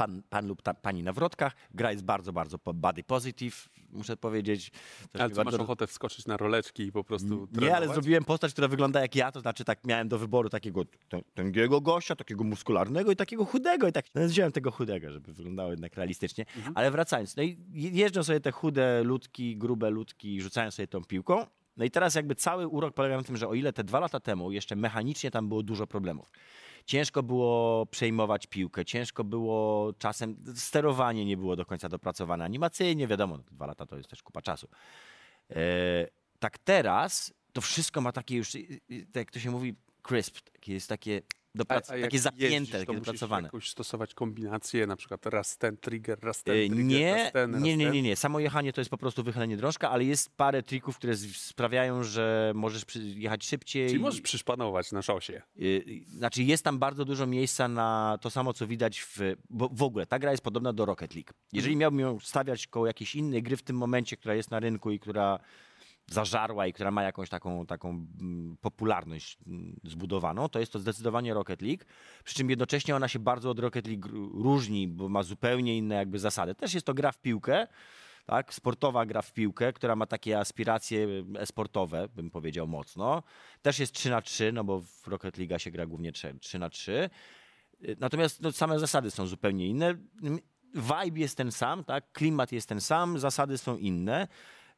[0.00, 1.52] pan, pan lub ta, pani na wrotkach.
[1.74, 4.70] Gra jest bardzo, bardzo body positive, muszę powiedzieć.
[5.12, 7.90] Też Ale co, masz bardzo- ochotę wskoczyć na roleczki i po prostu nie, ale trenować?
[7.94, 11.80] zrobiłem postać, która wygląda jak ja, to znaczy tak miałem do wyboru takiego tę- tęgiego
[11.80, 15.94] gościa, takiego muskularnego i takiego chudego i tak no, wziąłem tego chudego, żeby wyglądało jednak
[15.94, 16.44] realistycznie.
[16.74, 20.86] Ale wracając, no i je- jeżdżą sobie te chude ludki, grube ludki i rzucają sobie
[20.88, 21.46] tą piłką.
[21.76, 24.20] No i teraz jakby cały urok polega na tym, że o ile te dwa lata
[24.20, 26.30] temu jeszcze mechanicznie tam było dużo problemów.
[26.86, 33.36] Ciężko było przejmować piłkę, ciężko było czasem, sterowanie nie było do końca dopracowane, animacyjnie, wiadomo,
[33.36, 34.68] no, dwa lata to jest też kupa czasu.
[35.50, 35.56] E,
[36.38, 38.52] tak teraz to wszystko ma takie już,
[39.12, 40.38] tak jak to się mówi, crisp,
[40.88, 41.22] takie
[41.54, 43.46] jest takie, doprac- jak takie zapięte, jeździsz, takie musisz dopracowane.
[43.46, 47.54] jakoś stosować kombinacje, na przykład raz ten trigger, raz ten E, trigger, Nie, raz ten,
[47.54, 48.16] raz nie, nie, nie, nie.
[48.16, 52.52] Samo jechanie to jest po prostu wychylenie drążka, ale jest parę trików, które sprawiają, że
[52.54, 52.82] możesz
[53.14, 53.88] jechać szybciej.
[53.88, 55.42] Czyli możesz przyszpanować na szosie.
[55.60, 59.18] Y, Znaczy jest tam bardzo dużo miejsca na to samo, co widać w...
[59.50, 61.30] Bo w ogóle ta gra jest podobna do Rocket League.
[61.52, 64.90] Jeżeli miałbym ją stawiać koło jakiejś innej gry w tym momencie, która jest na rynku
[64.90, 65.38] i która
[66.10, 71.34] zażarła i która ma jakąś taką, taką mm, popularność mm, zbudowaną, to jest to zdecydowanie
[71.34, 71.84] Rocket League.
[72.24, 74.08] Przy czym jednocześnie ona się bardzo od Rocket League
[74.42, 76.54] różni, bo ma zupełnie inne jakby zasady.
[76.54, 77.66] Też jest to gra w piłkę,
[78.26, 78.54] tak?
[78.54, 81.06] sportowa gra w piłkę, która ma takie aspiracje
[81.38, 83.22] e-sportowe, bym powiedział mocno.
[83.62, 86.58] Też jest 3 na 3 no bo w Rocket League się gra głównie 3, 3
[86.58, 87.10] na 3
[87.98, 89.94] Natomiast no, same zasady są zupełnie inne.
[90.74, 92.12] Vibe jest ten sam, tak?
[92.12, 94.28] klimat jest ten sam, zasady są inne.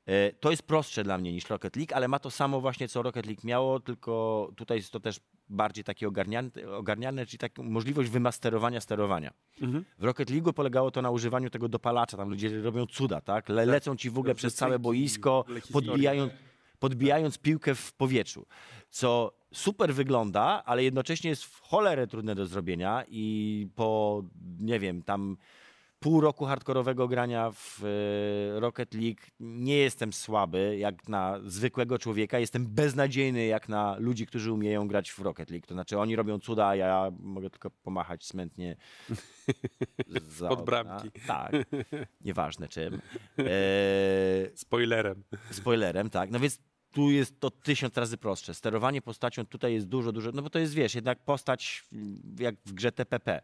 [0.06, 3.02] E, To jest prostsze dla mnie niż Rocket League, ale ma to samo właśnie, co
[3.02, 8.10] Rocket League miało, tylko tutaj jest to też bardziej takie ogarniane, ogarniane czyli taką możliwość
[8.10, 9.32] wymasterowania sterowania.
[9.98, 13.48] W Rocket League polegało to na używaniu tego dopalacza, tam ludzie robią cuda, tak?
[13.48, 16.32] Le, lecą ci w ogóle przez całe boisko, podbijając,
[16.78, 18.46] podbijając piłkę w powietrzu,
[18.90, 24.22] co super wygląda, ale jednocześnie jest w cholerę trudne do zrobienia i po,
[24.60, 25.36] nie wiem, tam
[26.02, 32.38] pół roku hardkorowego grania w e, Rocket League nie jestem słaby jak na zwykłego człowieka,
[32.38, 35.66] jestem beznadziejny jak na ludzi, którzy umieją grać w Rocket League.
[35.66, 38.76] To znaczy oni robią cuda, a ja mogę tylko pomachać smętnie
[40.38, 41.10] za Pod bramki.
[41.26, 41.52] Tak,
[42.20, 43.00] nieważne czym.
[43.38, 45.24] E, Spoilerem.
[45.50, 46.30] spoilerem, tak.
[46.30, 46.58] No więc
[46.92, 48.54] tu jest to tysiąc razy prostsze.
[48.54, 51.84] Sterowanie postacią tutaj jest dużo, dużo, no bo to jest, wiesz, jednak postać
[52.38, 53.42] jak w grze TPP.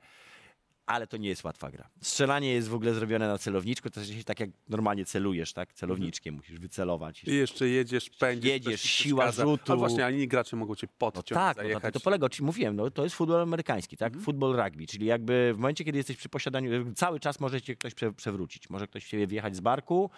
[0.89, 1.89] Ale to nie jest łatwa gra.
[2.01, 5.73] Strzelanie jest w ogóle zrobione na celowniczku, to jest tak jak normalnie celujesz, tak?
[5.73, 7.25] Celowniczkiem musisz wycelować.
[7.25, 8.51] I jeszcze jedziesz, pędzisz.
[8.51, 9.73] Jedziesz, siła rzutu.
[9.73, 11.83] A właśnie, a inni gracze mogą cię No podciąć, tak, no, zajechać.
[11.83, 14.17] tak, to polega, czyli mówiłem, no, to jest futbol amerykański, tak?
[14.17, 17.95] Futbol rugby, czyli jakby w momencie, kiedy jesteś przy posiadaniu, cały czas może cię ktoś
[17.95, 20.11] prze, przewrócić, może ktoś ciebie wjechać z barku.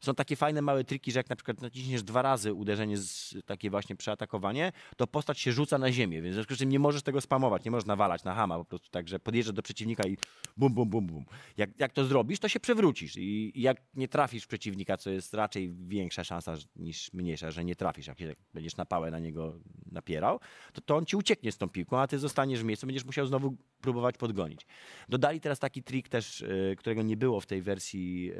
[0.00, 3.70] Są takie fajne małe triki, że jak na przykład naciśniesz dwa razy uderzenie, z, takie
[3.70, 7.02] właśnie przeatakowanie, to postać się rzuca na ziemię, więc w związku z czym nie możesz
[7.02, 10.16] tego spamować, nie możesz nawalać na hama po prostu tak, że podjeżdżasz do przeciwnika i
[10.58, 11.24] bum, bum, bum, bum.
[11.56, 15.74] Jak, jak to zrobisz, to się przewrócisz i, jak nie trafisz przeciwnika, co jest raczej
[15.74, 19.60] większa szansa niż mniejsza, że nie trafisz, jak się, będziesz na pałę na niego
[19.92, 20.40] napierał,
[20.72, 23.26] to, to on ci ucieknie z tą piłką, a ty zostaniesz w miejscu, będziesz musiał
[23.26, 24.66] znowu próbować podgonić.
[25.08, 28.34] Dodali teraz taki trik też, y, którego nie było w tej wersji y,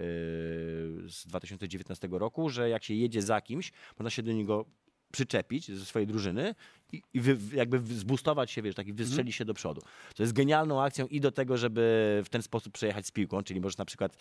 [1.09, 4.65] z 2019 roku, że jak się jedzie za kimś, można się do niego
[5.13, 6.55] przyczepić ze swojej drużyny
[6.93, 9.81] i, i wy, jakby zbustować się, wiesz, taki wystrzelić się do przodu.
[10.15, 11.81] To jest genialną akcją i do tego, żeby
[12.25, 14.17] w ten sposób przejechać z piłką, czyli możesz na przykład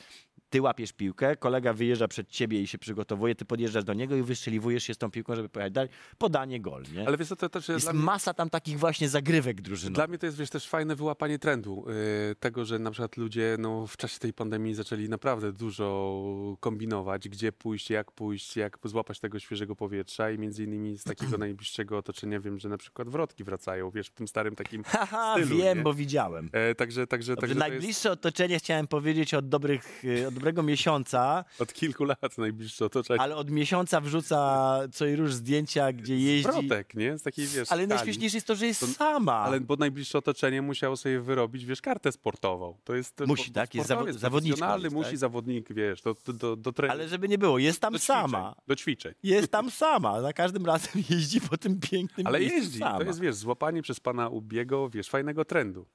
[0.49, 4.22] ty łapiesz piłkę, kolega wyjeżdża przed ciebie i się przygotowuje, ty podjeżdżasz do niego i
[4.24, 5.89] wystrzeliwujesz się z tą piłką, żeby pojechać dalej.
[6.18, 7.07] Podanie gol, nie?
[7.07, 9.95] Ale wiesz co, to też jest masa tam takich właśnie zagrywek drużynowych.
[9.95, 11.86] dla mnie to jest wiesz, też fajne wyłapanie trendu.
[11.88, 17.30] Yy, tego, że na przykład ludzie no, w czasie tej pandemii zaczęli naprawdę dużo kombinować,
[17.30, 21.97] gdzie pójść, jak pójść, jak złapać tego świeżego powietrza i między innymi z takiego najbliższego
[21.97, 25.78] otoczenia wiem, że na przykład wrotki wracają, wiesz, w tym starym takim Haha, stylu, wiem,
[25.78, 25.84] nie?
[25.84, 26.49] bo widziałem.
[26.53, 30.34] E, także, także, Dobrze, także to jest najbliższe otoczenie chciałem powiedzieć od, dobrych, y, od
[30.34, 33.22] dobrego miesiąca, od kilku lat najbliższe otoczenie.
[33.22, 36.43] ale od miesiąca wrzuca co i róż zdjęcia, gdzie jeździ.
[36.51, 37.18] Wrotek, nie?
[37.18, 39.34] Z takiej, wiesz, Ale najśmieszniejsze jest to, że jest To- sama.
[39.34, 42.78] Ale bo najbliższe otoczenie musiało sobie wyrobić, wiesz, kartę sportową.
[42.84, 43.76] To jest Musi, tak?
[43.76, 45.18] Jest zawo- profesjonalny jest, musi tak?
[45.18, 46.99] zawodnik, wiesz, do, do, do, do treningu.
[47.01, 48.55] Ale żeby nie było, jest tam do ćwiczeń, sama.
[48.68, 49.14] Do ćwiczeń.
[49.24, 50.22] Jest tam sama.
[50.22, 52.80] Za każdym razem jeździ po tym pięknym Ale jeździ.
[52.80, 52.98] sama.
[52.98, 55.86] To jest, wiesz, złapanie przez pana Ubiego, wiesz, fajnego trendu.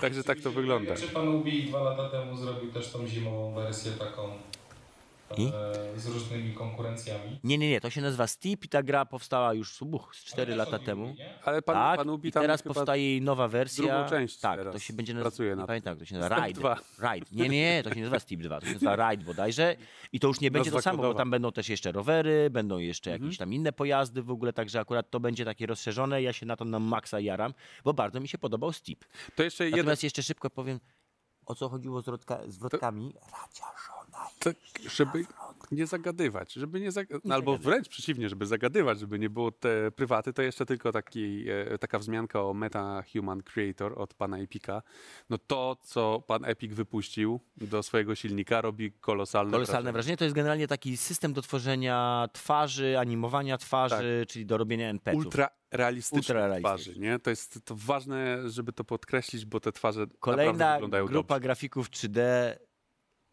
[0.00, 0.96] Także tak to wygląda.
[0.96, 4.28] Czy pan Ubi dwa lata temu zrobił też tą zimową wersję taką
[5.38, 5.46] I?
[5.94, 7.40] e, z różnymi konkurencjami?
[7.44, 10.52] Nie, nie, nie, to się nazywa Steep i ta gra powstała już uch, z 4
[10.52, 11.04] Ale też lata temu.
[11.04, 11.42] Ubi, nie?
[11.44, 12.74] Ale pan, tak, pan Ubi i tam teraz chyba...
[12.74, 13.84] powstaje jej nowa wersja.
[13.84, 15.66] drugą część Tak, teraz to się będzie pracuje nazywa, nie tym.
[15.66, 16.60] pamiętam, to się nazywa, Ride.
[16.98, 17.26] Ride.
[17.32, 19.76] Nie, nie, to się nazywa Steep 2, to się nazywa Ride bodajże.
[20.12, 23.10] I to już nie będzie to samo, bo tam będą też jeszcze rowery, będą jeszcze
[23.10, 23.24] Mhm.
[23.24, 26.22] jakieś tam inne pojazdy w ogóle, także akurat to będzie takie rozszerzone.
[26.22, 27.54] Ja się na to na maksa jaram,
[27.84, 29.04] bo bardzo mi się podobał Steep.
[29.36, 29.78] To jeszcze jeden...
[29.78, 30.80] Natomiast jeszcze szybko powiem,
[31.46, 33.14] o co chodziło z, wrotka, z wrotkami.
[33.14, 33.95] Radia żona.
[34.38, 34.56] Tak,
[34.90, 35.24] żeby
[35.70, 37.08] nie zagadywać, żeby nie zag...
[37.24, 41.44] no, albo wręcz przeciwnie, żeby zagadywać, żeby nie było te prywaty, to jeszcze tylko taki,
[41.72, 44.82] e, taka wzmianka o Meta Human Creator od pana Epika.
[45.30, 49.92] No to, co pan Epic wypuścił do swojego silnika robi kolosalne, Kolosalne wrażenie.
[49.92, 50.16] wrażenie.
[50.16, 55.24] To jest generalnie taki system do tworzenia twarzy, animowania twarzy, czyli do robienia NPC-ów.
[55.24, 56.68] Ultra realistyczne Ultrarealistyczne.
[56.92, 57.18] twarzy, nie?
[57.18, 61.40] To jest to ważne, żeby to podkreślić, bo te twarze naprawdę Kolejna wyglądają grupa dobrze.
[61.40, 62.65] grafików 3D z-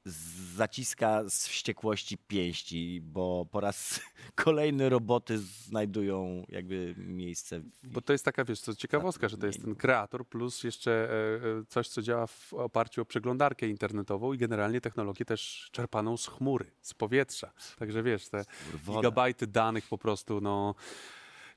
[0.05, 4.01] zaciska z wściekłości pięści, bo po raz
[4.35, 7.59] kolejny roboty znajdują jakby miejsce.
[7.59, 10.91] W Bo to jest taka, wiesz, co ciekawostka, że to jest ten kreator plus jeszcze
[10.91, 16.17] e, e, coś, co działa w oparciu o przeglądarkę internetową i generalnie technologię też czerpaną
[16.17, 17.51] z chmury, z powietrza.
[17.79, 18.45] Także wiesz, te
[18.85, 18.99] woda.
[18.99, 20.75] gigabajty danych po prostu, no,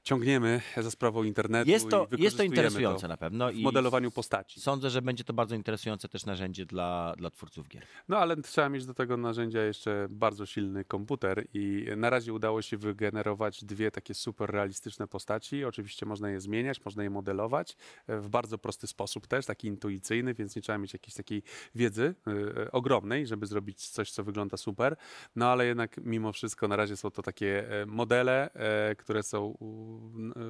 [0.06, 4.10] ciągniemy za sprawą internetu Jest to, i jest to interesujące na pewno w i modelowaniu
[4.10, 4.60] postaci.
[4.60, 7.82] sądzę, że będzie to bardzo interesujące też narzędzie dla, dla twórców gier.
[8.08, 12.62] No ale trzeba mieć do tego narzędzia jeszcze bardzo silny komputer i na razie udało
[12.62, 15.64] się wygenerować dwie takie super realistyczne postaci.
[15.64, 17.76] Oczywiście można je zmieniać, można je modelować
[18.06, 21.42] e, w bardzo prosty sposób też, taki intuicyjny, więc nie trzeba mieć jakiejś takiej
[21.74, 24.96] wiedzy e, ogromnej, żeby zrobić coś, co wygląda super.
[25.36, 29.56] No ale jednak mimo wszystko na razie są to takie e, modele, e, które są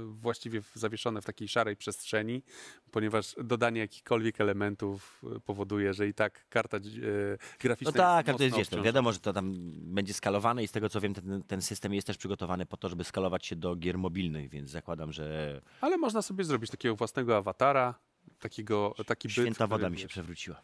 [0.06, 2.42] właściwie w- zawieszone w takiej szarej przestrzeni,
[2.90, 8.32] ponieważ dodanie jakichkolwiek elementów e, powoduje, że i tak karta e, No graficzna tak, ale
[8.32, 9.54] jest to jest wiesz, no wiadomo, że to tam
[9.94, 12.88] będzie skalowane i z tego co wiem, ten, ten system jest też przygotowany po to,
[12.88, 17.36] żeby skalować się do gier mobilnych, więc zakładam, że Ale można sobie zrobić takiego własnego
[17.36, 17.94] awatara,
[18.40, 20.62] takiego, taki byt, święta woda mi się przewróciła.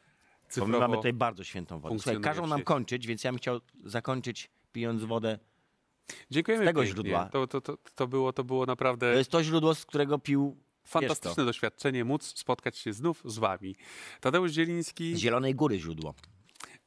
[0.59, 1.99] Bo my mamy tutaj bardzo świętą wodę.
[1.99, 5.39] Słuchaj, każą nam kończyć, więc ja bym chciał zakończyć pijąc wodę.
[6.31, 6.95] Dziękujemy z tego pięknie.
[6.95, 7.29] źródła.
[7.33, 10.57] To, to, to, to, było, to było To naprawdę jest to źródło, z którego pił
[10.85, 13.77] fantastyczne doświadczenie móc spotkać się znów z wami.
[14.21, 16.15] Tadeusz Zieliński, z Zielonej Góry źródło.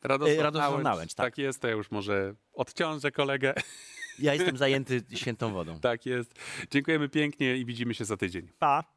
[0.04, 0.84] Radosław, e, Radosław Nałęcz.
[0.84, 1.26] Nałęcz, tak.
[1.26, 3.54] tak jest, to ja już może odciążę kolegę.
[4.20, 5.80] Ja jestem zajęty świętą wodą.
[5.90, 6.34] tak jest.
[6.72, 8.48] Dziękujemy pięknie i widzimy się za tydzień.
[8.60, 8.95] Pa!